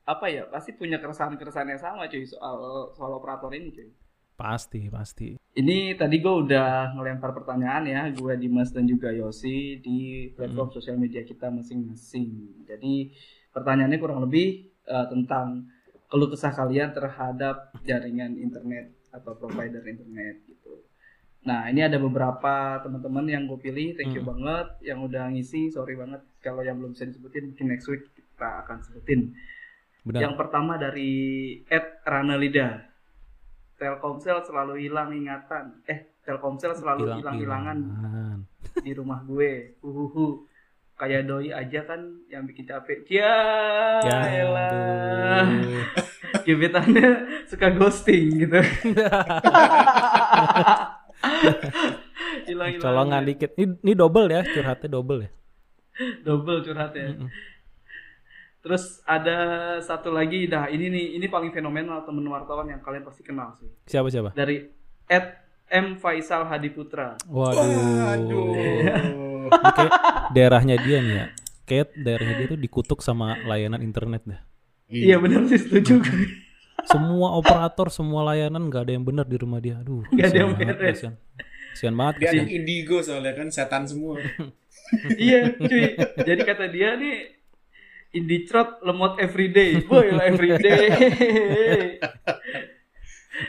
apa 0.07 0.25
ya 0.31 0.47
pasti 0.49 0.73
punya 0.73 0.97
keresahan-keresahan 0.97 1.69
yang 1.69 1.81
sama 1.83 2.09
cuy 2.09 2.25
soal 2.25 2.89
soal 2.97 3.11
operator 3.21 3.53
ini 3.53 3.69
cuy. 3.69 3.89
Pasti 4.38 4.86
pasti 4.93 5.34
Ini 5.58 5.97
tadi 5.97 6.21
gue 6.21 6.30
udah 6.45 6.93
ngelempar 6.93 7.34
pertanyaan 7.34 7.89
ya, 7.89 8.02
gue 8.13 8.34
Dimas 8.38 8.69
dan 8.69 8.86
juga 8.86 9.10
Yosi 9.10 9.82
di 9.82 10.30
platform 10.38 10.69
sosial 10.69 11.02
media 11.02 11.26
kita 11.26 11.50
masing-masing. 11.50 12.62
Jadi 12.69 13.10
pertanyaannya 13.50 13.97
kurang 13.97 14.21
lebih 14.21 14.69
eh, 14.86 15.06
tentang 15.10 15.65
keluh 16.08 16.30
kesah 16.30 16.54
kalian 16.54 16.93
terhadap 16.93 17.73
jaringan 17.82 18.38
internet 18.38 18.93
atau 19.10 19.34
provider 19.34 19.82
internet 19.82 20.45
gitu. 20.45 20.86
Nah 21.43 21.67
ini 21.73 21.84
ada 21.84 21.97
beberapa 21.97 22.80
teman-teman 22.86 23.26
yang 23.28 23.43
gue 23.50 23.60
pilih, 23.60 23.97
thank 23.97 24.13
you 24.13 24.21
Hmm. 24.21 24.38
banget 24.38 24.67
yang 24.86 25.00
udah 25.04 25.32
ngisi, 25.34 25.73
sorry 25.73 25.97
banget 25.97 26.21
kalau 26.39 26.62
yang 26.62 26.78
belum 26.78 26.93
bisa 26.93 27.10
disebutin 27.10 27.52
mungkin 27.52 27.65
next 27.71 27.88
week 27.89 28.08
kita 28.13 28.67
akan 28.67 28.78
sebutin. 28.86 29.34
benar 30.06 30.21
Yang 30.23 30.34
pertama 30.39 30.80
dari 30.80 31.12
Ed 31.67 32.06
Ranalida. 32.08 32.87
Telkomsel 33.77 34.41
selalu 34.41 34.73
hilang 34.81 35.13
ingatan. 35.13 35.81
Eh, 35.85 36.17
Telkomsel 36.21 36.73
selalu 36.73 37.13
hilang-hilangan 37.15 37.77
Hilang-hilangan. 37.77 38.37
di 38.81 38.91
rumah 38.91 39.21
gue. 39.23 39.77
Uhuhu. 39.79 40.43
Kayak 40.97 41.29
doi 41.29 41.53
aja 41.53 41.85
kan 41.85 42.01
yang 42.25 42.43
bikin 42.43 42.65
capek. 42.65 43.05
Ya, 43.05 43.37
ya 44.01 44.17
elah. 44.41 45.45
Gebetannya 46.45 47.07
suka 47.45 47.69
ghosting 47.69 48.33
gitu. 48.41 48.57
Hilang-hilangan. 52.47 52.81
colongan 52.81 53.21
dikit 53.25 53.51
ini, 53.55 53.75
ini 53.77 53.93
double 53.93 54.27
ya 54.27 54.41
curhatnya 54.41 54.87
double 54.89 55.19
ya 55.21 55.29
Double 56.23 56.61
curhat 56.61 56.93
ya. 56.93 57.09
Mm-mm. 57.09 57.27
Terus 58.67 58.84
ada 59.01 59.38
satu 59.80 60.12
lagi, 60.12 60.43
dah 60.43 60.67
ini 60.67 60.88
nih, 60.88 61.06
ini 61.15 61.25
paling 61.25 61.49
fenomenal 61.49 62.03
temen 62.03 62.27
wartawan 62.27 62.67
yang 62.67 62.84
kalian 62.84 62.99
pasti 63.01 63.23
kenal 63.23 63.56
sih. 63.56 63.71
siapa 63.86 64.08
siapa 64.08 64.36
Dari 64.36 64.67
Ed 65.08 65.25
M 65.69 65.95
Faisal 65.95 66.43
Hadiputra. 66.43 67.15
waduh 67.23 67.63
Waduh. 68.03 69.47
Kayak 69.69 69.93
daerahnya 70.30 70.75
dia 70.77 70.99
nih 70.99 71.13
ya 71.13 71.25
kayak 71.63 71.95
daerahnya 71.95 72.36
dia 72.38 72.47
tuh 72.49 72.60
dikutuk 72.60 72.99
sama 72.99 73.39
layanan 73.41 73.80
internet 73.80 74.23
dah 74.23 74.39
Iya 74.88 75.15
benar 75.17 75.43
sih 75.45 75.56
setuju. 75.58 76.03
semua 76.84 77.32
operator 77.34 77.88
semua 77.88 78.23
layanan 78.25 78.67
nggak 78.67 78.84
ada 78.84 78.91
yang 78.93 79.03
benar 79.03 79.23
di 79.23 79.36
rumah 79.36 79.60
dia 79.60 79.80
aduh 79.80 80.03
Nggak 80.08 80.25
ada 80.25 80.38
yang 80.38 80.51
beres. 80.53 80.99
kasihan. 80.99 81.13
Kasihan 81.69 81.93
banget 81.93 82.13
Dia 82.17 82.32
indigo 82.49 82.97
soalnya 82.99 83.34
kan 83.34 83.47
setan 83.47 83.84
semua. 83.84 84.19
iya 85.15 85.51
cuy. 85.53 85.95
Jadi 86.17 86.41
kata 86.41 86.65
dia 86.67 86.95
nih 86.95 87.37
Indie 88.15 88.48
trot 88.48 88.80
lemot 88.82 89.20
everyday. 89.20 89.84
Boy 89.84 90.15
lah 90.15 90.32
everyday. 90.32 90.88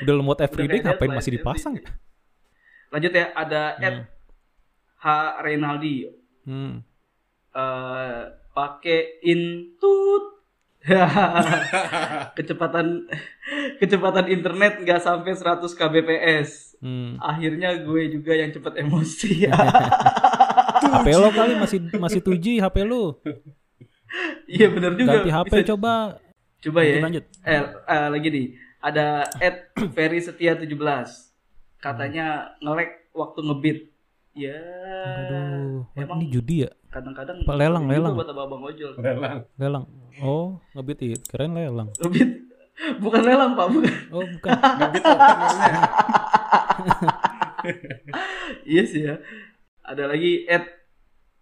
udah 0.03 0.14
lemot 0.18 0.38
everyday 0.42 0.83
kayak 0.83 0.99
ngapain 0.99 1.14
masih 1.14 1.38
dipasang 1.38 1.79
ya? 1.79 1.87
Lanjut 2.90 3.12
ya, 3.14 3.31
ada 3.37 3.79
Ed 3.79 4.03
Hmm. 4.03 4.07
H 4.99 5.07
Renaldi. 5.47 6.11
hmm. 6.42 6.83
Eh, 7.55 8.23
pakai 8.51 9.23
intut. 9.23 10.42
kecepatan 12.38 13.11
kecepatan 13.83 14.31
internet 14.31 14.79
nggak 14.83 15.03
sampai 15.03 15.35
100 15.35 15.66
kbps. 15.71 16.79
Hmm. 16.79 17.18
Akhirnya 17.18 17.75
gue 17.83 18.14
juga 18.14 18.33
yang 18.35 18.55
cepet 18.55 18.83
emosi. 18.83 19.47
HP 20.88 21.09
lo 21.18 21.29
kali 21.35 21.59
masih 21.59 21.79
masih 21.99 22.21
2G 22.25 22.62
HP 22.64 22.87
lo 22.87 23.21
Iya 24.47 24.66
bener 24.68 24.92
juga. 24.94 25.12
ganti 25.16 25.31
HP 25.31 25.53
Bisa- 25.53 25.68
coba 25.68 25.92
Coba 26.59 26.81
ya. 26.83 26.99
lanjut, 26.99 27.23
lanjut. 27.23 27.25
Eh, 27.47 27.62
eh, 27.87 28.09
lagi 28.09 28.29
nih. 28.29 28.47
Ada 28.79 29.07
Ed 29.38 29.57
Ferry 29.92 30.18
Setia 30.18 30.55
17. 30.55 30.75
Katanya 31.77 32.27
ngelek 32.59 33.11
waktu 33.12 33.40
ngebit. 33.42 33.79
Ya. 34.33 34.55
aduh 34.55 35.83
emang 35.99 36.23
ini 36.23 36.31
judi 36.31 36.62
ya 36.62 36.71
kadang-kadang 36.88 37.42
lelang, 37.44 37.90
lelang? 37.90 38.14
buat 38.14 38.31
abang 38.31 38.62
ojol. 38.62 38.94
Lelang. 38.94 39.42
lelang 39.59 39.85
oh 40.23 40.62
ngebit 40.73 40.99
itu 41.03 41.18
keren 41.27 41.59
lelang 41.59 41.90
Ngebit 41.99 42.47
bukan 43.03 43.23
lelang, 43.27 43.59
Pak, 43.59 43.66
bukan. 43.66 43.94
oh 44.09 44.23
bukan 44.23 44.51
Ngebit 44.79 45.03
maksudnya. 45.03 45.83
iya 48.64 48.83
sih 48.85 49.03
ya. 49.05 49.18
Ada 49.83 50.07
lagi 50.07 50.47
Ed 50.47 50.64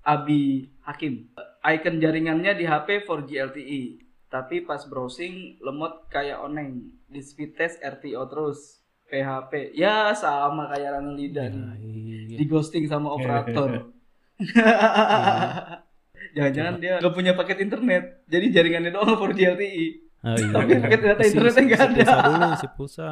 Abi 0.01 0.41
Hakim. 0.81 1.29
Icon 1.67 1.99
jaringannya 1.99 2.55
di 2.55 2.63
HP 2.63 3.03
4G 3.03 3.31
LTE. 3.51 3.83
Tapi 4.31 4.63
pas 4.63 4.83
browsing 4.87 5.59
lemot 5.59 6.07
kayak 6.07 6.39
oneng. 6.39 6.95
Di 7.11 7.19
speed 7.19 7.59
test 7.59 7.83
RTO 7.83 8.23
terus. 8.31 8.87
PHP. 9.07 9.75
Ya 9.75 10.11
sama 10.19 10.67
kayak 10.67 10.99
Rana 10.99 11.15
Lida 11.15 11.47
Ya, 11.47 11.79
iya. 11.79 12.37
Di 12.39 12.45
ghosting 12.47 12.91
sama 12.91 13.15
operator. 13.15 13.95
Jangan-jangan 16.37 16.75
dia 16.83 16.99
nggak 16.99 17.15
punya 17.15 17.33
paket 17.39 17.63
internet. 17.63 18.27
Jadi 18.27 18.47
jaringannya 18.51 18.91
doang 18.91 19.15
4G 19.15 19.41
LTE. 19.55 19.87
Ah, 20.27 20.35
iya. 20.35 20.51
Tapi 20.51 20.73
paket 20.83 21.01
data 21.07 21.23
internetnya 21.23 21.63
nggak 21.63 21.81
ada. 21.87 22.03
pulsa 22.03 22.19
dulu 22.27 22.47
isi 22.51 22.69
pulsa 22.75 23.11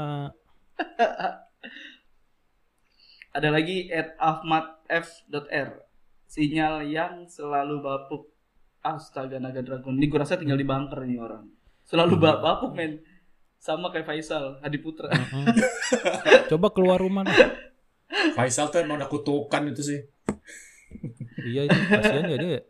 Ada 3.34 3.48
lagi 3.50 3.90
at 3.90 4.18
ahmadf.r 4.18 5.68
Sinyal 6.26 6.90
yang 6.90 7.30
selalu 7.30 7.78
bapuk 7.82 8.33
Astaga 8.84 9.40
naga 9.40 9.58
dragon. 9.58 9.96
Ini 9.96 10.04
gue 10.04 10.18
rasa 10.18 10.36
tinggal 10.36 10.54
di 10.54 10.62
bunker 10.62 11.00
nih 11.00 11.16
orang. 11.16 11.48
Selalu 11.82 12.14
ba- 12.16 12.36
bapuk 12.38 12.72
men. 12.72 13.00
Sama 13.56 13.88
kayak 13.88 14.04
Faisal 14.04 14.60
Hadiputra 14.60 15.08
Hmm. 15.08 15.48
coba 16.52 16.68
keluar 16.68 17.00
rumah 17.00 17.24
nih. 17.24 17.32
Faisal 18.32 18.68
tuh 18.68 18.78
emang 18.78 19.00
udah 19.00 19.08
kutukan 19.08 19.64
itu 19.66 19.80
sih. 19.82 20.00
iya 21.42 21.64
itu 21.64 21.72
kasihan 21.90 22.28
ya 22.28 22.36
dia. 22.36 22.60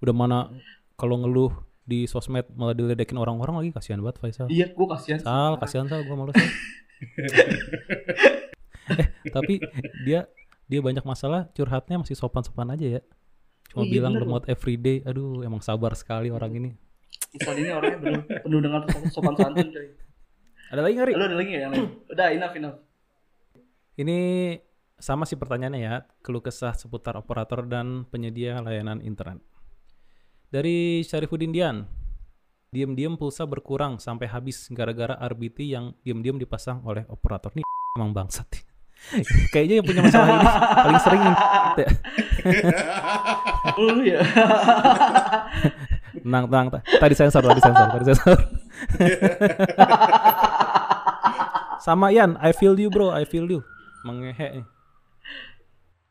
Udah 0.00 0.10
mana 0.10 0.48
kalau 0.94 1.20
ngeluh 1.20 1.52
di 1.82 2.06
sosmed 2.06 2.48
malah 2.50 2.72
diledekin 2.72 3.14
orang-orang 3.14 3.60
lagi 3.60 3.70
kasihan 3.70 4.00
banget 4.00 4.18
Faisal. 4.18 4.46
Iya 4.48 4.72
gue 4.72 4.86
kasihan 4.88 5.20
Sal 5.20 5.60
kasihan 5.60 5.84
Sal. 5.84 6.00
Gue 6.02 6.16
malu 6.16 6.32
Sal. 6.32 6.48
Eh 8.92 9.06
tapi 9.28 9.62
dia 10.02 10.26
dia 10.64 10.80
banyak 10.80 11.02
masalah 11.02 11.46
curhatnya 11.50 11.98
masih 11.98 12.14
sopan-sopan 12.14 12.66
aja 12.68 12.98
ya 12.98 13.00
cuma 13.72 13.88
iya, 13.88 13.92
bilang 13.96 14.12
bener 14.14 14.28
lemot 14.28 14.44
everyday 14.46 15.00
aduh 15.08 15.40
emang 15.40 15.64
sabar 15.64 15.96
sekali 15.96 16.28
orang 16.28 16.52
ini 16.52 16.70
Misal 17.32 17.56
ini 17.56 17.72
orangnya 17.72 17.98
penuh, 17.98 18.22
penuh 18.44 18.60
dengan 18.60 18.80
sopan 19.08 19.34
santun 19.34 19.72
coy 19.72 19.88
ada 20.72 20.80
lagi 20.80 20.94
nggak 20.96 21.12
ada 21.12 21.36
lagi 21.36 21.50
gak 21.52 21.62
yang 21.68 21.72
lain? 21.76 21.88
Udah 22.08 22.26
enough 22.32 22.56
enough 22.56 22.78
Ini 23.92 24.18
sama 24.96 25.28
sih 25.28 25.36
pertanyaannya 25.36 25.80
ya, 25.84 25.94
keluh 26.24 26.40
kesah 26.40 26.72
seputar 26.72 27.18
operator 27.20 27.68
dan 27.68 28.08
penyedia 28.08 28.56
layanan 28.64 29.04
internet. 29.04 29.44
Dari 30.48 31.04
Syarifuddin 31.04 31.52
Dian, 31.52 31.84
diam-diam 32.72 33.20
pulsa 33.20 33.44
berkurang 33.44 34.00
sampai 34.00 34.32
habis 34.32 34.70
gara-gara 34.72 35.18
RBT 35.18 35.68
yang 35.68 35.92
diam-diam 36.06 36.40
dipasang 36.40 36.80
oleh 36.88 37.04
operator. 37.12 37.52
Nih 37.52 37.66
emang 38.00 38.16
bangsat. 38.16 38.71
Kayaknya 39.48 39.74
yang 39.78 39.86
punya 39.86 40.00
masalah 40.00 40.28
ini 40.30 40.46
paling 40.78 41.00
sering 41.02 41.22
ya. 41.22 41.34
Lu 43.76 44.02
ya 44.02 44.20
Tenang, 46.12 46.44
tenang. 46.46 46.66
ta- 46.70 46.84
Tadi 46.86 47.14
sensor, 47.16 47.42
tadi 47.42 47.60
sensor, 47.60 47.86
tadi 47.88 48.04
sensor. 48.06 48.36
Sama 51.80 52.14
Yan, 52.14 52.38
I 52.38 52.54
feel 52.54 52.78
you 52.78 52.88
bro, 52.88 53.10
I 53.10 53.26
feel 53.26 53.48
you. 53.48 53.60
Mengehe 54.02 54.62
nih. 54.62 54.66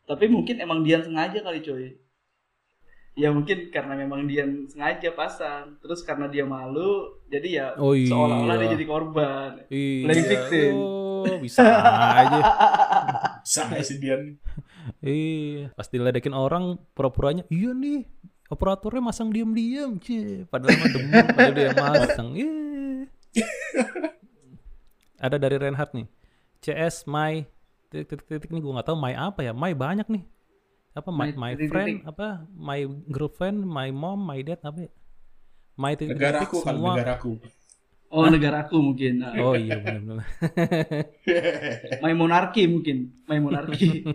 Tapi 0.04 0.28
mungkin 0.28 0.60
emang 0.60 0.84
Dian 0.84 1.00
sengaja 1.00 1.40
kali 1.40 1.62
coy 1.62 1.96
Ya 3.12 3.28
mungkin 3.28 3.68
karena 3.68 3.92
memang 3.92 4.24
Dian 4.24 4.64
sengaja 4.72 5.12
pasang 5.12 5.76
Terus 5.84 6.00
karena 6.00 6.32
dia 6.32 6.48
malu 6.48 7.12
Jadi 7.28 7.60
ya 7.60 7.76
Oh 7.76 7.92
iya. 7.92 8.08
seolah-olah 8.08 8.56
dia 8.56 8.68
jadi 8.72 8.86
korban 8.88 9.50
Iya. 9.68 10.04
Playing 10.08 10.28
victim. 10.32 10.74
Oh, 11.22 11.38
bisa 11.38 11.62
aja. 11.62 12.40
Sama 13.52 13.78
si 13.82 14.02
Dian. 14.02 14.38
Iya, 14.98 15.70
pas 15.78 15.86
diledekin 15.86 16.34
orang 16.34 16.78
pura-puranya, 16.94 17.46
iya 17.50 17.70
nih, 17.70 18.02
operatornya 18.50 19.02
masang 19.02 19.30
diam-diam, 19.30 19.98
cie. 20.02 20.46
Padahal 20.50 20.74
mah 20.78 20.90
demen, 20.90 21.24
padahal 21.30 21.54
dia 21.54 21.70
masang. 21.74 22.28
Iya. 22.34 23.06
ada 25.26 25.36
dari 25.38 25.56
Reinhardt 25.58 25.94
nih. 25.94 26.06
CS 26.62 27.06
my 27.06 27.46
titik-titik 27.90 28.50
nih 28.50 28.62
gue 28.62 28.72
nggak 28.74 28.86
tahu 28.90 28.98
my 28.98 29.14
apa 29.14 29.46
ya. 29.46 29.54
My 29.54 29.74
banyak 29.74 30.06
nih. 30.10 30.22
Apa 30.92 31.08
my, 31.08 31.32
My 31.32 31.52
friend 31.56 32.04
apa 32.04 32.44
my 32.52 32.84
girlfriend, 33.08 33.64
my 33.64 33.88
mom, 33.88 34.20
my 34.20 34.44
dad 34.44 34.60
apa 34.60 34.88
ya? 34.88 34.92
My 35.72 35.96
titik-titik 35.96 36.20
Negaraku 36.20 36.56
kalau 36.60 36.76
semua. 36.76 36.92
negaraku. 37.00 37.32
Oh, 38.12 38.28
negaraku 38.28 38.76
mungkin. 38.76 39.24
Oh 39.40 39.56
iya 39.56 39.80
benar-benar. 39.80 40.28
My 42.04 42.12
monarki 42.12 42.68
mungkin. 42.68 43.08
My 43.24 43.40
monarki. 43.40 44.04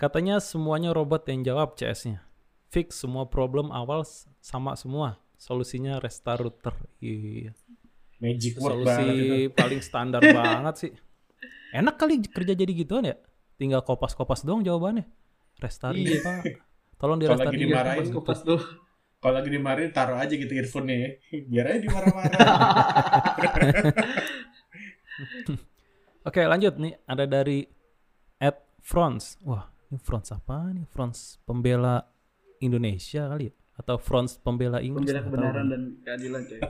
Katanya 0.00 0.44
semuanya 0.44 0.92
robot 0.92 1.24
yang 1.32 1.40
jawab 1.40 1.80
CS-nya. 1.80 2.20
Fix 2.68 3.00
semua 3.00 3.24
problem 3.32 3.72
awal 3.72 4.04
sama 4.44 4.76
semua. 4.76 5.16
Solusinya 5.40 5.96
restart 6.04 6.44
router. 6.44 6.76
Iya. 7.00 7.56
Magic 8.20 8.60
word 8.60 8.84
banget 8.84 9.08
itu. 9.08 9.08
Solusi 9.08 9.40
paling 9.56 9.80
standar 9.80 10.20
banget 10.20 10.74
sih. 10.76 10.92
Enak 11.72 11.96
kali 11.96 12.20
kerja 12.28 12.52
jadi 12.52 12.72
gituan 12.76 13.08
ya. 13.08 13.16
Tinggal 13.54 13.82
kopas-kopas 13.82 14.42
doang 14.42 14.60
jawabannya. 14.60 15.06
Restart 15.58 15.94
Iya. 15.94 16.20
Pak. 16.20 16.42
Tolong 16.96 17.18
di 17.18 17.24
Kalau 17.24 17.38
restart 17.38 17.50
lagi 17.50 17.56
ini, 17.56 17.64
Pak. 17.64 17.70
dimarahin, 17.70 18.06
Kopas 18.10 18.38
tuh. 18.42 18.60
Kalau 19.18 19.34
lagi 19.34 19.48
dimarahin 19.48 19.88
taruh 19.88 20.16
aja 20.16 20.30
gitu 20.30 20.52
earphone-nya 20.52 20.96
ya. 20.96 21.08
Biar 21.48 21.64
aja 21.70 21.78
dimarah-marah. 21.80 22.34
Oke 26.24 26.40
lanjut 26.42 26.74
nih. 26.76 26.92
Ada 27.04 27.24
dari 27.24 27.64
Ed 28.36 28.56
France. 28.80 29.36
Wah 29.40 29.64
ini 29.88 29.96
France 29.96 30.32
apa 30.32 30.72
nih? 30.72 30.84
France 30.88 31.38
pembela 31.44 32.00
Indonesia 32.58 33.28
kali 33.28 33.48
ya? 33.48 33.52
Atau 33.74 33.96
France 33.98 34.38
pembela 34.38 34.78
Inggris? 34.78 35.08
Pembela 35.08 35.22
kebenaran 35.22 35.66
dan 35.68 35.82
keadilan 36.02 36.42
coy. 36.44 36.60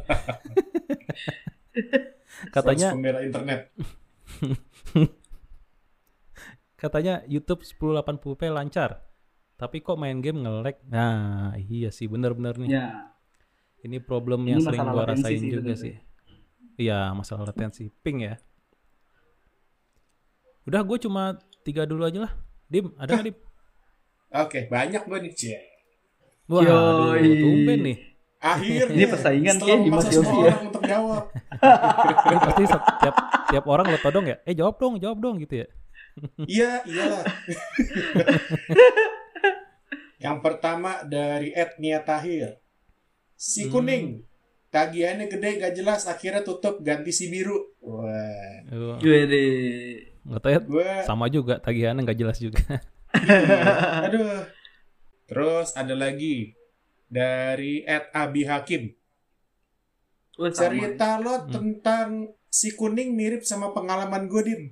Katanya 2.54 2.86
Front 2.90 2.96
pembela 2.98 3.20
internet. 3.22 3.60
katanya 6.74 7.22
YouTube 7.26 7.62
1080p 7.62 8.50
lancar. 8.50 9.02
Tapi 9.54 9.80
kok 9.80 9.94
main 9.94 10.18
game 10.18 10.42
nge-lag? 10.42 10.76
Nah, 10.90 11.54
iya 11.56 11.94
sih 11.94 12.10
bener-bener 12.10 12.58
nih. 12.58 12.70
Ya. 12.74 13.14
Ini 13.84 14.02
problem 14.02 14.42
Ini 14.48 14.58
yang 14.58 14.60
sering 14.64 14.82
gua 14.82 15.04
rasain 15.06 15.38
sih 15.38 15.50
juga 15.52 15.72
sih. 15.78 15.94
Iya, 16.74 17.14
masalah 17.14 17.54
latensi 17.54 17.86
ping 18.02 18.26
ya. 18.26 18.34
Udah 20.64 20.80
gue 20.82 20.98
cuma 20.98 21.38
tiga 21.62 21.86
dulu 21.86 22.02
aja 22.02 22.26
lah. 22.26 22.32
Dim, 22.66 22.90
ada 22.98 23.14
nggak 23.14 23.26
Dim? 23.30 23.36
Oke, 24.42 24.66
banyak 24.66 25.02
gue 25.06 25.18
nih. 25.28 25.32
Cie. 25.36 25.58
Wah, 26.50 26.60
aduh, 26.60 27.14
Yoi. 27.14 27.40
tumben 27.40 27.78
nih. 27.84 27.98
Akhirnya. 28.44 28.92
Ini 28.92 29.04
persaingan 29.08 29.56
kayak 29.56 29.80
di 29.80 29.90
Mas 29.92 30.08
Yofi 30.12 30.36
ya. 30.36 30.52
orang 30.52 30.64
untuk 30.68 30.82
jawab. 30.84 31.24
Pasti 32.44 32.64
setiap 32.68 33.14
tiap 33.48 33.64
orang 33.64 33.86
lo 33.88 33.98
todong 34.02 34.26
ya. 34.28 34.36
Eh 34.44 34.52
jawab 34.52 34.76
dong, 34.76 35.00
jawab 35.00 35.16
dong 35.22 35.40
gitu 35.40 35.64
ya. 35.64 35.66
Iya, 36.46 36.82
iyalah. 36.84 37.24
Yang 40.16 40.38
pertama 40.40 41.04
dari 41.04 41.52
Ed 41.52 41.76
Nia 41.76 42.00
Tahir. 42.00 42.56
Si 43.34 43.66
Hmm. 43.66 43.72
kuning. 43.72 44.04
Tagihannya 44.70 45.30
gede 45.30 45.62
gak 45.62 45.74
jelas 45.74 46.02
akhirnya 46.04 46.42
tutup 46.42 46.82
ganti 46.82 47.14
si 47.14 47.30
biru. 47.30 47.78
Wah. 47.78 48.66
Aduh, 48.66 48.98
Wede. 48.98 49.44
Nggak 50.24 50.40
tahu 50.40 50.50
ya. 50.50 50.60
Gue 50.64 50.90
Sama 51.06 51.26
juga 51.28 51.54
tagihannya 51.60 52.02
nggak 52.02 52.18
jelas 52.18 52.38
juga. 52.42 52.58
aduh. 54.02 54.48
Terus 55.30 55.70
ada 55.72 55.94
lagi 55.94 56.58
dari 57.06 57.86
Ed 57.86 58.10
Abi 58.10 58.42
Hakim. 58.42 58.90
Wah. 60.42 60.50
Cerita 60.50 61.22
lo 61.22 61.46
Hmm. 61.46 61.50
tentang 61.50 62.08
si 62.50 62.74
kuning 62.74 63.14
mirip 63.14 63.46
sama 63.46 63.70
pengalaman 63.70 64.26
gue, 64.26 64.42
Dim. 64.42 64.62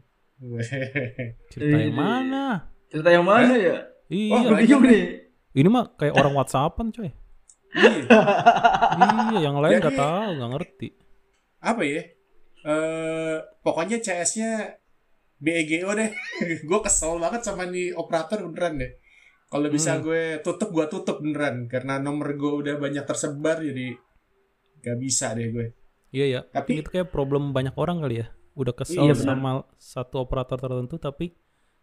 Cerita 1.53 1.77
yang 1.79 1.93
Ini. 1.93 1.97
mana? 1.97 2.45
Cerita 2.87 3.09
yang 3.09 3.25
mana 3.25 3.55
ya? 3.55 3.77
Iya, 4.07 4.33
Wah, 4.35 4.41
Gue 4.45 4.57
bingung 4.61 4.85
nih. 4.85 5.05
ini 5.53 5.69
mah 5.69 5.85
kayak 5.95 6.15
orang 6.15 6.35
WhatsAppan 6.35 6.89
coy. 6.91 7.09
Iya. 7.73 8.19
iya, 9.33 9.39
yang 9.41 9.57
lain 9.57 9.79
nggak 9.79 9.97
tahu, 9.97 10.29
nggak 10.37 10.51
ngerti. 10.53 10.89
apa 11.59 11.81
ya? 11.83 12.03
Eh 12.63 13.35
pokoknya 13.61 13.97
CS-nya 13.99 14.77
BEGO 15.39 15.91
deh. 15.93 16.11
gue 16.69 16.79
kesel 16.81 17.17
banget 17.17 17.43
sama 17.43 17.65
nih 17.65 17.95
operator 17.95 18.43
beneran 18.43 18.77
deh. 18.77 18.93
Kalau 19.47 19.69
bisa 19.69 19.95
Hmm. 19.95 20.03
gue 20.03 20.23
tutup, 20.41 20.69
gue 20.71 20.87
tutup 20.89 21.21
beneran. 21.21 21.65
Karena 21.67 21.97
nomor 21.97 22.35
gue 22.35 22.53
udah 22.59 22.75
banyak 22.77 23.05
tersebar, 23.05 23.61
jadi 23.61 23.95
gak 24.81 24.99
bisa 24.99 25.33
deh 25.33 25.49
gue. 25.49 25.67
Iya 26.11 26.27
ya. 26.27 26.41
Tapi- 26.43 26.77
Tapi 26.77 26.81
itu 26.81 26.91
kayak 26.91 27.09
problem 27.09 27.53
banyak 27.53 27.73
orang 27.75 28.01
kali 28.01 28.21
ya. 28.21 28.27
Udah 28.53 28.73
kesel 28.73 29.03
Iya, 29.03 29.15
benar. 29.15 29.35
sama 29.35 29.51
satu 29.75 30.21
operator 30.21 30.57
tertentu 30.57 30.97
tapi 30.97 31.33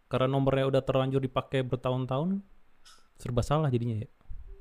karena 0.06 0.26
nomornya 0.26 0.66
udah 0.66 0.80
terlanjur 0.80 1.18
dipakai 1.18 1.62
bertahun-tahun 1.62 2.42
serba 3.16 3.40
salah 3.40 3.68
jadinya 3.68 3.98
ya. 3.98 4.08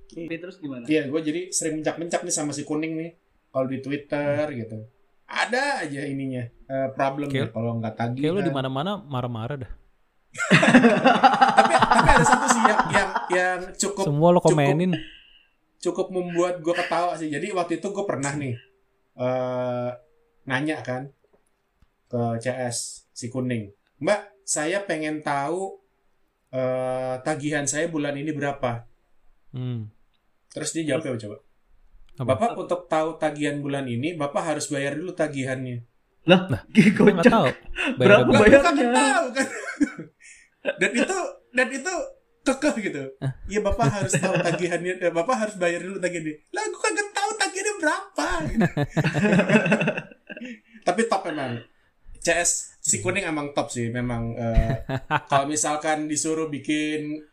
Tapi 0.10 0.36
terus 0.36 0.58
gimana? 0.58 0.84
Iya, 0.84 1.06
gue 1.06 1.22
jadi 1.22 1.42
sering 1.50 1.80
mencak-mencak 1.80 2.22
nih 2.22 2.34
sama 2.34 2.50
si 2.50 2.64
kuning 2.64 2.94
nih. 2.96 3.12
Kalau 3.48 3.66
di 3.66 3.78
Twitter 3.80 4.46
gitu. 4.52 4.86
Ada 5.26 5.84
aja 5.84 6.02
ininya. 6.04 6.46
eh, 6.68 6.90
problemnya 6.92 7.46
Kayak- 7.46 7.52
kalau 7.52 7.72
nggak 7.76 7.96
tagih. 7.96 8.22
Kayak 8.24 8.34
lu 8.36 8.42
di 8.44 8.52
mana-mana 8.52 8.92
marah-marah 9.00 9.58
dah. 9.60 9.72
tapi, 10.50 11.74
tapi 11.74 12.08
ada 12.08 12.24
satu 12.24 12.46
sih 12.48 12.62
yang 12.64 12.80
yang, 12.90 13.10
yang 13.30 13.60
cukup 13.76 14.04
Semua 14.04 14.30
lo 14.30 14.40
cukup- 14.40 14.54
komenin. 14.54 14.92
cukup 15.80 16.08
membuat 16.10 16.60
gue 16.60 16.74
ketawa 16.76 17.14
sih. 17.16 17.26
Jadi 17.28 17.50
waktu 17.52 17.78
itu 17.78 17.88
gue 17.88 18.06
pernah 18.06 18.34
nih 18.34 18.54
eh 19.16 19.90
nanya 20.44 20.78
kan 20.80 21.10
ke 22.10 22.22
CS 22.42 23.06
si 23.14 23.30
kuning, 23.30 23.70
Mbak, 24.02 24.22
saya 24.42 24.82
pengen 24.84 25.22
tahu 25.22 25.78
eh 26.50 27.22
tagihan 27.22 27.70
saya 27.70 27.86
bulan 27.86 28.18
ini 28.18 28.34
berapa? 28.34 28.90
Hmm. 29.54 29.94
Terus 30.50 30.74
dia 30.74 30.84
jawab 30.98 31.06
apa 31.06 31.20
coba? 31.22 31.38
Apa? 32.20 32.26
Bapak 32.36 32.52
untuk 32.58 32.82
tahu 32.90 33.16
tagihan 33.22 33.62
bulan 33.62 33.86
ini, 33.86 34.18
Bapak 34.18 34.44
harus 34.44 34.68
bayar 34.68 34.98
dulu 34.98 35.14
tagihannya. 35.14 35.86
Gua 36.98 37.06
nggak 37.16 37.26
Kocak. 37.26 37.32
tahu. 37.32 37.48
Berapa 37.96 38.30
Bayar 38.30 38.62
kan 38.62 38.76
tahu 38.76 39.26
kan? 39.34 39.48
dan 40.82 40.92
itu 40.92 41.18
dan 41.56 41.68
itu 41.72 41.94
kekeh 42.44 42.76
gitu. 42.90 43.02
Iya 43.48 43.60
Bapak 43.62 43.88
harus 43.88 44.14
tahu 44.18 44.36
tagihannya, 44.42 44.94
eh, 45.00 45.14
Bapak 45.14 45.36
harus 45.48 45.56
bayar 45.56 45.82
dulu 45.86 45.98
tagihannya. 46.02 46.36
Lah 46.52 46.64
gue 46.66 46.82
kagak 46.82 47.10
tahu 47.14 47.30
tagihannya 47.40 47.74
berapa. 47.80 48.28
gitu. 48.50 48.66
Tapi 50.88 51.02
top 51.08 51.24
emang. 51.30 51.54
CS 52.20 52.80
si 52.80 53.04
kuning 53.04 53.28
emang 53.28 53.52
top 53.52 53.72
sih 53.72 53.92
memang 53.92 54.36
eh, 54.36 54.84
kalau 55.32 55.48
misalkan 55.48 56.08
disuruh 56.08 56.48
bikin 56.48 57.24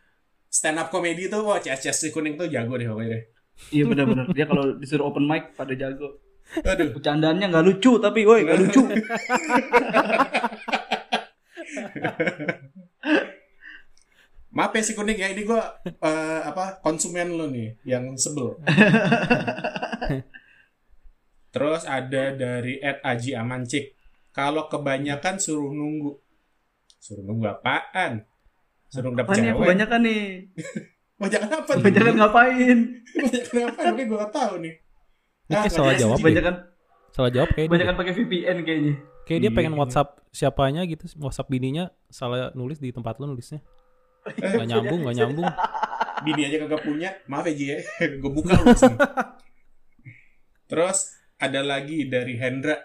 stand 0.47 0.79
up 0.79 0.89
comedy 0.89 1.27
tuh 1.27 1.43
wah 1.43 1.59
CS 1.59 1.87
CS 1.87 1.97
si 2.07 2.09
kuning 2.11 2.39
tuh 2.39 2.47
jago 2.47 2.79
deh 2.79 2.87
pokoknya 2.87 3.09
deh. 3.15 3.23
Iya 3.73 3.89
benar-benar. 3.89 4.25
Dia 4.37 4.45
kalau 4.45 4.77
disuruh 4.77 5.09
open 5.09 5.25
mic 5.25 5.57
pada 5.57 5.73
jago. 5.73 6.21
Aduh. 6.63 6.95
Bercandaannya 6.95 7.51
nggak 7.51 7.65
lucu 7.65 7.99
tapi 7.99 8.23
woi 8.23 8.47
nggak 8.47 8.59
lucu. 8.63 8.81
Maaf 14.57 14.73
ya 14.73 14.81
si 14.81 14.97
kuning 14.97 15.21
ya 15.21 15.29
ini 15.29 15.45
gua 15.45 15.77
eh, 15.85 16.41
apa 16.41 16.81
konsumen 16.81 17.37
lo 17.37 17.45
nih 17.51 17.77
yang 17.85 18.17
sebel. 18.17 18.57
Terus 21.53 21.85
ada 21.85 22.33
dari 22.33 22.81
Ed 22.81 22.97
Aji 23.05 23.37
Amancik. 23.37 23.93
Kalau 24.37 24.69
kebanyakan 24.69 25.41
suruh 25.41 25.73
nunggu. 25.73 26.13
Suruh 27.01 27.25
nunggu 27.25 27.49
apaan? 27.49 28.21
Suruh 28.93 29.09
nih 29.09 29.25
cewek. 29.25 29.57
kebanyakan 29.57 29.99
nih? 30.05 30.23
Kebanyakan 31.17 31.49
apa? 31.49 31.71
nih? 31.73 31.81
Kebanyakan 31.81 32.13
ngapain? 32.21 32.77
Kebanyakan 33.09 33.73
apa? 33.73 33.81
Makanya 33.81 34.03
gua 34.05 34.17
gak 34.21 34.33
tahu 34.37 34.53
nih. 34.61 34.73
Ini 34.77 35.49
kayak 35.49 35.61
nggak 35.65 35.73
salah 35.73 35.93
jawab 35.97 36.17
sih. 36.17 36.21
ya? 36.21 36.21
Kebanyakan 36.21 36.55
Salah 37.07 37.31
jawab 37.33 37.49
kayak 37.49 37.57
dia. 37.57 37.69
kebanyakan 37.73 37.95
pakai 37.97 38.13
VPN 38.13 38.57
kayaknya. 38.61 38.93
Kayak 39.25 39.39
dia 39.41 39.51
pengen 39.51 39.73
iya. 39.73 39.79
WhatsApp 39.81 40.09
siapanya 40.29 40.81
gitu, 40.85 41.03
WhatsApp 41.17 41.49
bininya 41.49 41.89
salah 42.07 42.53
nulis 42.53 42.77
di 42.77 42.93
tempat 42.93 43.17
lu 43.17 43.25
nulisnya. 43.25 43.59
Eh, 44.29 44.53
Nggak 44.53 44.67
nyambung, 44.69 44.99
nggak 45.01 45.15
nyambung. 45.17 45.47
Bini 46.25 46.41
aja 46.45 46.57
kagak 46.61 46.81
punya. 46.85 47.09
Maaf 47.25 47.49
ya 47.49 47.53
Ji 47.57 47.65
ya. 47.73 47.77
gue 48.21 48.31
buka 48.31 48.53
lu. 48.53 48.69
Terus 50.69 50.97
ada 51.41 51.61
lagi 51.65 52.05
dari 52.05 52.37
Hendra. 52.37 52.77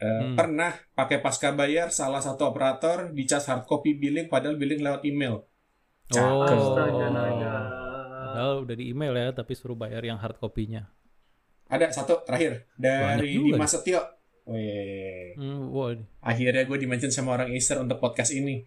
Eh, 0.00 0.08
Hmm. 0.08 0.32
Pernah 0.32 0.72
pakai 0.96 1.20
pasca 1.20 1.52
bayar 1.52 1.92
salah 1.92 2.24
satu 2.24 2.48
operator 2.48 3.12
dicas 3.12 3.44
hard 3.44 3.68
copy 3.68 3.92
billing 3.92 4.32
padahal 4.32 4.56
billing 4.56 4.80
lewat 4.80 5.04
email. 5.04 5.44
Oh. 5.44 6.48
Cakep. 6.48 6.56
Naga. 7.12 7.52
Padahal 8.30 8.64
udah 8.64 8.76
di 8.80 8.84
email 8.88 9.12
ya, 9.12 9.28
tapi 9.36 9.52
suruh 9.52 9.76
bayar 9.76 10.00
yang 10.00 10.16
hard 10.16 10.40
copy-nya. 10.40 10.88
Ada 11.68 11.92
satu 11.92 12.24
terakhir 12.24 12.66
dari 12.74 13.38
Dimas 13.38 13.76
Setio. 13.76 14.00
Weh. 14.48 15.36
Hmm, 15.36 15.68
wow. 15.70 15.94
Akhirnya 16.24 16.64
gue 16.64 16.78
dimention 16.80 17.12
sama 17.12 17.36
orang 17.36 17.52
Acer 17.52 17.78
untuk 17.78 18.00
podcast 18.00 18.32
ini. 18.32 18.64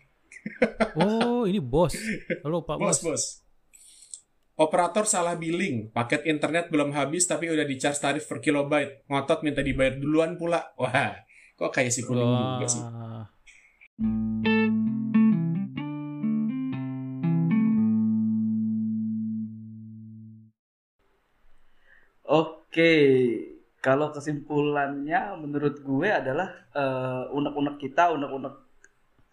Oh, 0.95 1.49
ini 1.49 1.57
bos. 1.59 1.97
Halo 2.45 2.61
Pak 2.61 2.77
Bos, 2.77 2.99
Bos. 2.99 3.03
bos. 3.03 3.23
Operator 4.53 5.09
salah 5.09 5.33
billing, 5.33 5.89
paket 5.89 6.29
internet 6.29 6.69
belum 6.69 6.93
habis 6.93 7.25
tapi 7.25 7.49
udah 7.49 7.65
di 7.65 7.73
charge 7.81 7.97
tarif 7.97 8.29
per 8.29 8.37
kilobyte. 8.37 9.01
Ngotot 9.09 9.41
minta 9.41 9.65
dibayar 9.65 9.97
duluan 9.97 10.37
pula. 10.37 10.61
Wah, 10.77 11.17
kok 11.57 11.73
kayak 11.73 11.89
si 11.89 12.05
kuning 12.05 12.21
juga 12.21 12.67
sih. 12.69 12.83
Wah. 12.85 13.25
Oke, 22.29 22.93
kalau 23.81 24.13
kesimpulannya 24.13 25.33
menurut 25.41 25.81
gue 25.81 26.13
adalah 26.13 26.53
eh, 26.77 27.25
unek-unek 27.33 27.81
kita, 27.81 28.13
unek-unek 28.13 28.53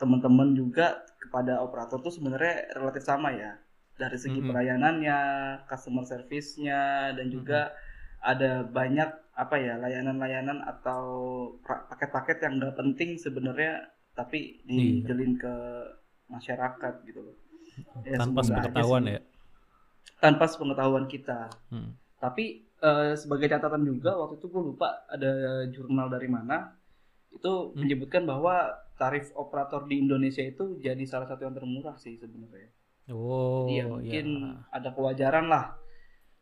teman-teman 0.01 0.57
juga 0.57 1.05
kepada 1.21 1.61
operator 1.61 2.01
tuh 2.01 2.09
sebenarnya 2.09 2.73
relatif 2.73 3.05
sama 3.05 3.37
ya. 3.37 3.61
Dari 4.01 4.17
segi 4.17 4.41
Mhm. 4.41 4.49
pelayanannya, 4.49 5.19
customer 5.69 6.09
service-nya, 6.09 7.13
dan 7.13 7.29
juga 7.29 7.77
ada 8.25 8.65
banyak 8.65 9.11
apa 9.37 9.57
ya 9.57 9.77
layanan-layanan 9.77 10.65
atau 10.65 11.05
paket-paket 11.65 12.41
yang 12.41 12.57
nggak 12.57 12.77
penting 12.77 13.17
sebenarnya, 13.17 13.85
tapi 14.17 14.65
Iya. 14.65 15.05
dijelin 15.05 15.37
ke 15.37 15.55
masyarakat 16.29 16.95
gitu 17.05 17.21
loh. 17.21 17.37
Ya, 18.05 18.17
Tanpa 18.17 18.41
sih. 19.05 19.21
ya. 19.21 19.23
Tanpa 20.21 20.45
sepengetahuan 20.49 21.07
kita. 21.07 21.53
Hmm. 21.69 21.93
Tapi 22.17 22.65
eh, 22.81 23.13
sebagai 23.13 23.45
catatan 23.45 23.85
juga 23.85 24.17
waktu 24.17 24.41
itu 24.41 24.49
gue 24.49 24.63
lupa 24.73 25.05
ada 25.05 25.29
jurnal 25.69 26.09
dari 26.09 26.33
mana 26.33 26.73
itu 27.29 27.45
Hmm. 27.45 27.77
menyebutkan 27.77 28.25
bahwa 28.25 28.73
tarif 28.97 29.29
operator 29.37 29.85
di 29.85 30.01
Indonesia 30.01 30.41
itu 30.41 30.81
jadi 30.81 31.05
salah 31.05 31.29
satu 31.29 31.45
yang 31.45 31.53
termurah 31.53 32.01
sih 32.01 32.17
sebenarnya. 32.17 32.73
Oh, 33.11 33.67
Jadi 33.67 33.75
ya 33.75 33.83
ya. 33.83 33.91
mungkin 33.91 34.27
ada 34.71 34.89
kewajaran 34.95 35.47
lah 35.51 35.65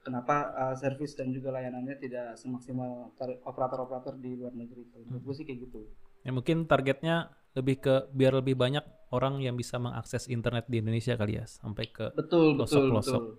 kenapa 0.05 0.35
eh, 0.53 0.75
servis 0.77 1.13
dan 1.17 1.33
juga 1.33 1.53
layanannya 1.53 1.97
tidak 1.99 2.37
semaksimal 2.37 3.13
operator-operator 3.45 4.15
di 4.17 4.37
luar 4.37 4.53
negeri. 4.53 4.85
Menurut 5.05 5.23
gue 5.25 5.35
sih 5.35 5.45
kayak 5.45 5.59
gitu. 5.69 5.81
Ya 6.25 6.31
mungkin 6.33 6.69
targetnya 6.69 7.33
lebih 7.57 7.81
ke 7.81 7.95
biar 8.13 8.39
lebih 8.39 8.55
banyak 8.55 8.85
orang 9.11 9.41
yang 9.41 9.57
bisa 9.57 9.81
mengakses 9.81 10.29
internet 10.29 10.69
di 10.69 10.85
Indonesia 10.85 11.17
kali 11.17 11.41
ya, 11.41 11.45
sampai 11.49 11.89
ke 11.89 12.13
Betul, 12.13 12.55
betul, 12.55 12.93
Pelosok-pelosok. 12.93 13.23
betul. 13.25 13.35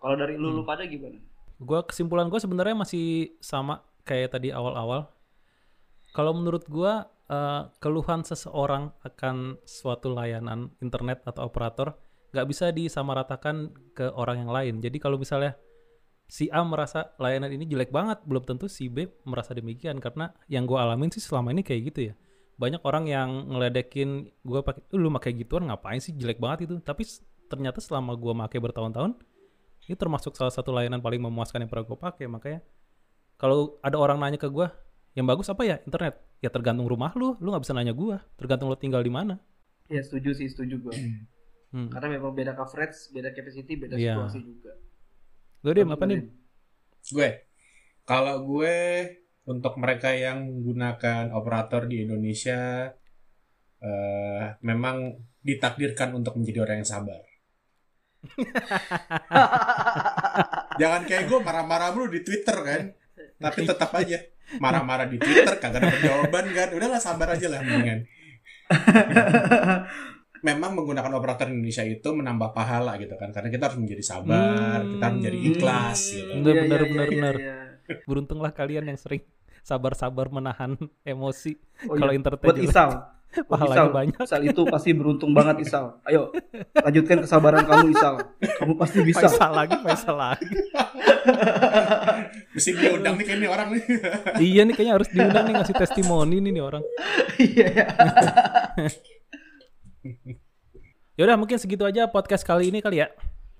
Kalau 0.00 0.14
dari 0.16 0.34
lu, 0.34 0.48
lu 0.50 0.62
Hmm. 0.64 0.68
pada 0.68 0.82
gimana? 0.88 1.20
Gua 1.60 1.84
kesimpulan 1.84 2.26
gue 2.32 2.40
sebenarnya 2.40 2.72
masih 2.74 3.36
sama 3.38 3.84
kayak 4.02 4.32
tadi 4.34 4.48
awal-awal. 4.50 5.12
Kalau 6.10 6.32
menurut 6.34 6.66
gua 6.66 7.06
eh, 7.30 7.62
keluhan 7.78 8.26
seseorang 8.26 8.90
akan 9.06 9.62
suatu 9.62 10.10
layanan 10.10 10.74
internet 10.82 11.22
atau 11.22 11.46
operator 11.46 11.94
nggak 12.30 12.46
bisa 12.46 12.70
disamaratakan 12.70 13.74
ke 13.94 14.10
orang 14.14 14.46
yang 14.46 14.50
lain. 14.50 14.74
Jadi 14.82 14.98
kalau 15.02 15.18
misalnya 15.18 15.58
si 16.30 16.46
A 16.50 16.62
merasa 16.62 17.10
layanan 17.18 17.50
ini 17.50 17.66
jelek 17.66 17.90
banget, 17.90 18.22
belum 18.26 18.46
tentu 18.46 18.70
si 18.70 18.86
B 18.86 19.06
merasa 19.26 19.50
demikian 19.54 19.98
karena 19.98 20.30
yang 20.46 20.66
gua 20.66 20.86
alamin 20.86 21.10
sih 21.10 21.22
selama 21.22 21.50
ini 21.50 21.66
kayak 21.66 21.82
gitu 21.90 22.00
ya. 22.10 22.14
Banyak 22.54 22.82
orang 22.86 23.08
yang 23.10 23.50
ngeledekin 23.50 24.30
gua 24.46 24.62
pakai, 24.62 24.82
"Eh, 24.94 24.98
lu 25.00 25.10
pakai 25.10 25.32
gituan 25.34 25.66
ngapain 25.66 25.98
sih 25.98 26.14
jelek 26.14 26.38
banget 26.38 26.70
itu. 26.70 26.78
Tapi 26.78 27.02
ternyata 27.50 27.82
selama 27.82 28.14
gua 28.14 28.46
pakai 28.46 28.62
bertahun-tahun 28.62 29.18
ini 29.90 29.98
termasuk 29.98 30.38
salah 30.38 30.54
satu 30.54 30.70
layanan 30.70 31.02
paling 31.02 31.18
memuaskan 31.18 31.66
yang 31.66 31.70
pernah 31.70 31.82
gue 31.82 31.98
pakai 31.98 32.26
makanya 32.30 32.60
kalau 33.34 33.74
ada 33.82 33.98
orang 33.98 34.22
nanya 34.22 34.38
ke 34.38 34.46
gue 34.46 34.70
yang 35.18 35.26
bagus 35.26 35.50
apa 35.50 35.66
ya 35.66 35.76
internet 35.82 36.22
ya 36.40 36.48
tergantung 36.48 36.84
rumah 36.84 37.12
lu 37.14 37.36
lu 37.36 37.52
nggak 37.52 37.62
bisa 37.62 37.72
nanya 37.72 37.92
gue 37.92 38.16
tergantung 38.34 38.66
lu 38.66 38.76
tinggal 38.76 39.00
di 39.00 39.12
mana 39.12 39.36
Ya 39.86 40.00
setuju 40.00 40.30
sih, 40.32 40.46
setuju 40.46 40.78
gue. 40.80 40.94
hmm. 41.74 41.90
Karena 41.90 42.14
memang 42.14 42.30
beda 42.30 42.54
coverage, 42.54 43.10
beda 43.10 43.34
capacity, 43.34 43.74
beda 43.74 43.98
Iya. 43.98 44.14
situasi 44.14 44.38
juga. 44.40 44.72
lu 45.60 45.70
dim 45.74 45.90
apa 45.90 46.04
nih 46.06 46.30
Gue, 47.06 47.28
kalau 48.04 48.46
gue 48.46 48.76
untuk 49.44 49.74
mereka 49.76 50.14
yang 50.14 50.46
menggunakan 50.46 51.34
operator 51.34 51.84
di 51.84 52.06
Indonesia, 52.06 52.86
eh, 53.78 54.44
memang 54.62 55.16
ditakdirkan 55.42 56.14
untuk 56.14 56.38
menjadi 56.38 56.62
orang 56.62 56.76
yang 56.80 56.88
sabar. 56.88 57.22
Jangan 60.76 61.02
kayak 61.02 61.24
gue 61.26 61.38
marah-marah 61.40 61.90
mulu 61.90 62.08
di 62.10 62.20
Twitter 62.20 62.56
kan, 62.56 62.82
tapi 63.36 63.66
tetap 63.66 63.90
aja 63.92 64.22
marah-marah 64.58 65.06
di 65.06 65.16
Twitter 65.16 65.54
kagak 65.56 65.78
ada 65.78 65.98
jawaban 66.00 66.50
kan. 66.50 66.68
Udahlah 66.74 66.98
sabar 66.98 67.38
aja 67.38 67.46
lah 67.46 67.60
mendingan. 67.60 68.02
Memang 70.40 70.72
menggunakan 70.72 71.12
operator 71.12 71.52
Indonesia 71.52 71.84
itu 71.84 72.08
menambah 72.16 72.56
pahala 72.56 72.96
gitu 72.96 73.12
kan, 73.14 73.28
karena 73.28 73.52
kita 73.52 73.68
harus 73.68 73.76
menjadi 73.76 74.00
sabar, 74.00 74.80
kita 74.80 75.02
harus 75.04 75.16
menjadi 75.20 75.36
Hmm. 75.38 75.48
ikhlas 75.52 76.00
gitu. 76.08 76.32
Bener, 76.32 76.40
Iya, 76.40 76.62
bener, 76.64 76.80
iya, 76.80 76.88
bener, 76.88 77.06
iya, 77.06 77.12
bener. 77.12 77.36
iya. 77.36 77.56
beruntunglah 78.06 78.54
kalian 78.54 78.86
yang 78.86 78.96
sering 78.96 79.20
sabar-sabar 79.60 80.30
menahan 80.30 80.78
emosi 81.04 81.58
Oh, 81.90 81.98
kalau 81.98 82.14
iya. 82.14 82.18
internet 82.22 82.40
buat 82.40 82.56
Isal. 82.56 82.88
Pahalanya 83.50 83.76
Isal. 83.76 83.88
banyak 83.90 84.18
Isal 84.20 84.40
itu 84.44 84.62
pasti 84.66 84.90
beruntung 84.90 85.30
banget 85.30 85.62
Isal. 85.62 86.02
Ayo, 86.02 86.34
lanjutkan 86.86 87.22
kesabaran 87.22 87.62
kamu 87.62 87.94
Isal. 87.94 88.14
Kamu 88.58 88.72
pasti 88.74 88.98
bisa. 89.02 89.26
Faisal 89.26 89.50
lagi 89.52 89.74
Faisal 89.78 90.16
lagi 90.16 90.46
Mesti 92.54 92.70
diundang 92.74 93.14
nih 93.14 93.24
kayaknya 93.24 93.48
orang 93.48 93.68
nih. 93.70 93.82
iya 94.40 94.60
nih 94.62 94.74
kayaknya 94.74 94.94
harus 94.98 95.08
diundang 95.08 95.44
nih 95.46 95.52
ngasih 95.56 95.76
testimoni 95.76 96.36
nih, 96.38 96.50
nih 96.50 96.62
orang 96.62 96.82
Iya. 97.38 97.66
iya. 97.70 97.86
Yaudah 101.14 101.36
mungkin 101.36 101.56
segitu 101.56 101.84
aja 101.84 102.08
podcast 102.08 102.42
kali 102.42 102.68
ini 102.68 102.80
kali 102.80 103.00
ya. 103.00 103.08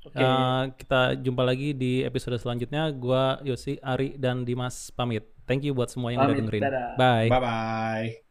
Oke. 0.00 0.16
Eh, 0.16 0.62
kita 0.80 1.00
jumpa 1.14 1.44
lagi 1.44 1.70
di 1.70 2.00
episode 2.00 2.34
selanjutnya. 2.40 2.88
Gua 2.90 3.36
Yosi, 3.44 3.76
Ari, 3.78 4.16
dan 4.16 4.42
Dimas 4.42 4.88
pamit. 4.90 5.28
Thank 5.44 5.62
you 5.62 5.76
buat 5.76 5.92
semua 5.92 6.08
yang 6.08 6.24
udah 6.24 6.32
Pamit, 6.32 6.40
dengerin. 6.40 6.62
dadah. 6.64 6.86
Bye. 6.96 7.28
Bye 7.28 7.38
bye. 7.38 8.29